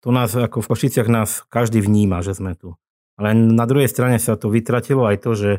tu 0.00 0.08
nás, 0.14 0.32
ako 0.32 0.64
v 0.64 0.70
Košiciach 0.70 1.08
nás 1.10 1.44
každý 1.50 1.84
vníma, 1.84 2.24
že 2.24 2.32
sme 2.32 2.56
tu. 2.56 2.78
Ale 3.14 3.34
na 3.34 3.66
druhej 3.68 3.90
strane 3.90 4.18
sa 4.18 4.34
to 4.34 4.50
vytratilo 4.50 5.06
aj 5.06 5.16
to, 5.22 5.30
že 5.36 5.50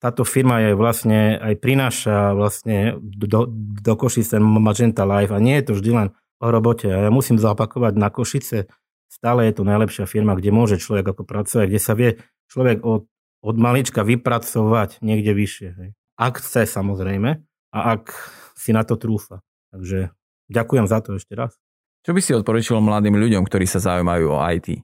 táto 0.00 0.24
firma 0.24 0.64
je 0.64 0.72
vlastne 0.72 1.36
aj 1.36 1.60
prináša 1.60 2.32
vlastne 2.32 2.96
do, 3.04 3.44
do 3.84 3.92
Košice 3.94 4.40
Magenta 4.40 5.04
Live 5.04 5.36
a 5.36 5.38
nie 5.38 5.60
je 5.60 5.64
to 5.68 5.72
vždy 5.76 5.90
len 5.92 6.08
o 6.40 6.48
robote. 6.48 6.88
A 6.88 7.06
ja 7.06 7.10
musím 7.12 7.36
zapakovať 7.36 8.00
na 8.00 8.08
Košice, 8.08 8.72
stále 9.12 9.52
je 9.52 9.60
to 9.60 9.68
najlepšia 9.68 10.08
firma, 10.08 10.32
kde 10.32 10.56
môže 10.56 10.80
človek 10.80 11.12
ako 11.12 11.22
pracovať, 11.28 11.66
kde 11.68 11.80
sa 11.80 11.92
vie 11.92 12.16
človek 12.48 12.80
od, 12.80 13.04
od 13.44 13.56
malička 13.60 14.00
vypracovať 14.00 15.04
niekde 15.04 15.36
vyššie. 15.36 15.68
Hej. 15.76 15.90
Ak 16.16 16.40
chce 16.40 16.64
samozrejme 16.64 17.44
a 17.76 17.78
ak 17.92 18.16
si 18.56 18.72
na 18.72 18.88
to 18.88 18.96
trúfa. 18.96 19.44
Takže 19.68 20.16
ďakujem 20.48 20.86
za 20.88 20.98
to 21.04 21.20
ešte 21.20 21.36
raz. 21.36 21.52
Čo 22.00 22.16
by 22.16 22.20
si 22.24 22.32
odporučil 22.32 22.80
mladým 22.80 23.20
ľuďom, 23.20 23.44
ktorí 23.44 23.68
sa 23.68 23.84
zaujímajú 23.84 24.32
o 24.32 24.40
IT? 24.48 24.80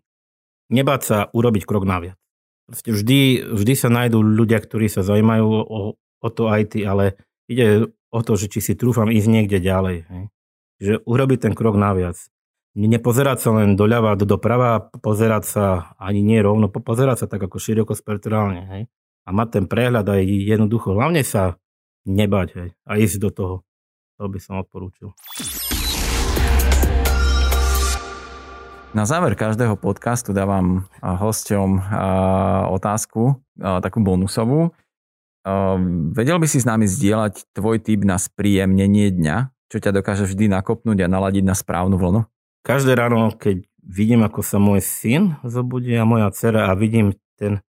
Nebáť 0.69 1.01
sa 1.01 1.19
urobiť 1.33 1.65
krok 1.65 1.89
naviac. 1.89 2.21
Vždy, 2.67 3.47
vždy 3.47 3.75
sa 3.79 3.87
nájdú 3.87 4.19
ľudia, 4.23 4.59
ktorí 4.59 4.91
sa 4.91 5.07
zaujímajú 5.07 5.47
o, 5.47 5.81
o 5.99 6.29
to 6.35 6.51
IT, 6.51 6.83
ale 6.83 7.15
ide 7.47 7.95
o 8.11 8.21
to, 8.27 8.35
že 8.35 8.51
či 8.51 8.59
si 8.59 8.73
trúfam 8.75 9.07
ísť 9.07 9.29
niekde 9.31 9.59
ďalej. 9.63 9.97
Hej. 10.11 10.25
Že 10.83 10.93
urobiť 11.07 11.39
ten 11.47 11.55
krok 11.55 11.79
naviac. 11.79 12.19
Nepozerať 12.77 13.39
sa 13.41 13.51
len 13.57 13.79
doľava, 13.79 14.21
do 14.21 14.29
doprava, 14.29 14.93
pozerať 15.01 15.45
sa 15.49 15.65
ani 15.97 16.21
nie 16.21 16.43
rovno, 16.43 16.69
pozerať 16.69 17.25
sa 17.25 17.27
tak 17.31 17.49
ako 17.49 17.57
široko 17.57 17.95
spektrálne. 17.97 18.63
Hej. 18.69 18.83
A 19.27 19.29
mať 19.33 19.49
ten 19.61 19.65
prehľad 19.71 20.07
aj 20.07 20.23
jednoducho. 20.27 20.93
Hlavne 20.93 21.25
sa 21.25 21.57
nebať 22.07 22.49
hej, 22.55 22.71
a 22.87 22.93
ísť 23.01 23.17
do 23.23 23.31
toho. 23.33 23.57
To 24.19 24.29
by 24.29 24.39
som 24.43 24.61
odporúčil. 24.61 25.13
Na 28.95 29.03
záver 29.03 29.35
každého 29.35 29.75
podcastu 29.75 30.31
dávam 30.31 30.87
hosťom 31.03 31.83
otázku, 32.71 33.43
takú 33.59 33.99
bonusovú. 34.05 34.71
Vedel 36.15 36.39
by 36.39 36.47
si 36.47 36.63
s 36.63 36.67
nami 36.67 36.87
zdieľať 36.87 37.51
tvoj 37.55 37.83
tip 37.83 38.07
na 38.07 38.19
spríjemnenie 38.19 39.11
dňa, 39.11 39.55
čo 39.71 39.79
ťa 39.83 39.91
dokáže 39.91 40.27
vždy 40.27 40.51
nakopnúť 40.51 41.07
a 41.07 41.11
naladiť 41.11 41.45
na 41.47 41.55
správnu 41.59 41.99
vlnu? 41.99 42.27
Každé 42.67 42.99
ráno, 42.99 43.31
keď 43.35 43.63
vidím, 43.83 44.27
ako 44.27 44.43
sa 44.43 44.59
môj 44.59 44.83
syn 44.83 45.39
zobudí 45.47 45.95
a 45.95 46.03
moja 46.03 46.31
dcera 46.35 46.71
a 46.71 46.75
vidím 46.75 47.15
ten 47.39 47.63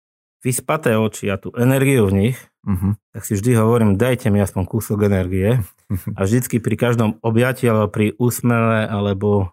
vyspaté 0.45 0.95
oči 0.95 1.33
a 1.33 1.41
tú 1.41 1.51
energiu 1.57 2.07
v 2.07 2.15
nich, 2.15 2.39
uh-huh. 2.69 2.95
tak 3.17 3.23
si 3.25 3.35
vždy 3.35 3.57
hovorím, 3.59 3.97
dajte 3.97 4.29
mi 4.29 4.39
aspoň 4.45 4.63
kúsok 4.69 5.09
energie. 5.09 5.65
A 6.19 6.25
vždycky 6.25 6.65
pri 6.65 6.77
každom 6.81 7.21
objati 7.21 7.69
alebo 7.69 7.93
pri 7.93 8.17
úsmele 8.17 8.89
alebo 8.89 9.53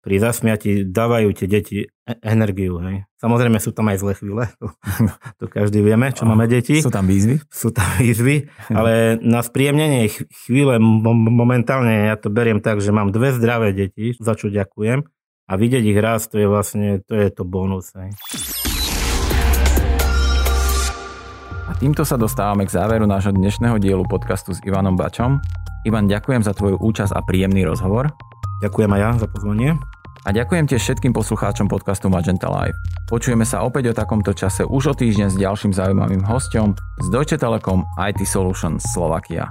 pri 0.00 0.16
zasmiati 0.16 0.88
dávajú 0.88 1.28
tie 1.36 1.46
deti 1.46 1.76
e- 1.84 2.18
energiu. 2.24 2.80
Hej. 2.80 3.04
Samozrejme 3.20 3.60
sú 3.60 3.76
tam 3.76 3.92
aj 3.92 4.00
zlé 4.00 4.12
chvíle, 4.16 4.44
to, 4.56 4.72
to 5.40 5.44
každý 5.46 5.84
vieme, 5.84 6.08
čo 6.12 6.24
máme 6.24 6.48
deti. 6.48 6.80
Sú 6.80 6.88
tam 6.88 7.04
výzvy? 7.04 7.40
Sú 7.52 7.68
tam 7.68 7.88
výzvy, 8.00 8.48
ale 8.72 9.20
na 9.20 9.44
spríjemnenie 9.44 10.08
chvíle 10.48 10.80
momentálne 10.80 12.08
ja 12.08 12.16
to 12.16 12.32
beriem 12.32 12.64
tak, 12.64 12.80
že 12.80 12.96
mám 12.96 13.12
dve 13.12 13.36
zdravé 13.36 13.76
deti, 13.76 14.16
za 14.16 14.32
čo 14.32 14.48
ďakujem 14.48 15.04
a 15.50 15.52
vidieť 15.58 15.82
ich 15.82 15.98
raz, 15.98 16.30
to 16.30 16.38
je 16.38 16.46
vlastne, 16.46 17.02
to 17.02 17.18
je 17.18 17.28
to 17.34 17.42
bonus. 17.42 17.90
Hej. 17.98 18.14
A 21.66 21.74
týmto 21.78 22.06
sa 22.06 22.14
dostávame 22.14 22.66
k 22.66 22.74
záveru 22.74 23.06
nášho 23.06 23.34
dnešného 23.34 23.82
dielu 23.82 24.02
podcastu 24.06 24.54
s 24.54 24.62
Ivanom 24.62 24.94
Bačom. 24.94 25.42
Ivan, 25.82 26.06
ďakujem 26.06 26.46
za 26.46 26.54
tvoju 26.54 26.78
účasť 26.78 27.14
a 27.14 27.20
príjemný 27.26 27.66
rozhovor. 27.66 28.14
Ďakujem 28.60 28.90
aj 28.92 29.00
ja 29.00 29.10
za 29.16 29.28
pozvanie. 29.28 29.70
A 30.20 30.36
ďakujem 30.36 30.68
tiež 30.68 30.84
všetkým 30.84 31.16
poslucháčom 31.16 31.64
podcastu 31.64 32.12
Magenta 32.12 32.52
Live. 32.52 32.76
Počujeme 33.08 33.48
sa 33.48 33.64
opäť 33.64 33.90
o 33.90 33.96
takomto 33.96 34.36
čase 34.36 34.68
už 34.68 34.92
o 34.92 34.94
týždeň 34.94 35.32
s 35.32 35.36
ďalším 35.40 35.72
zaujímavým 35.72 36.20
hostom 36.28 36.76
z 37.00 37.06
Deutsche 37.08 37.40
Telekom 37.40 37.88
IT 37.96 38.20
Solutions 38.28 38.84
Slovakia. 38.92 39.48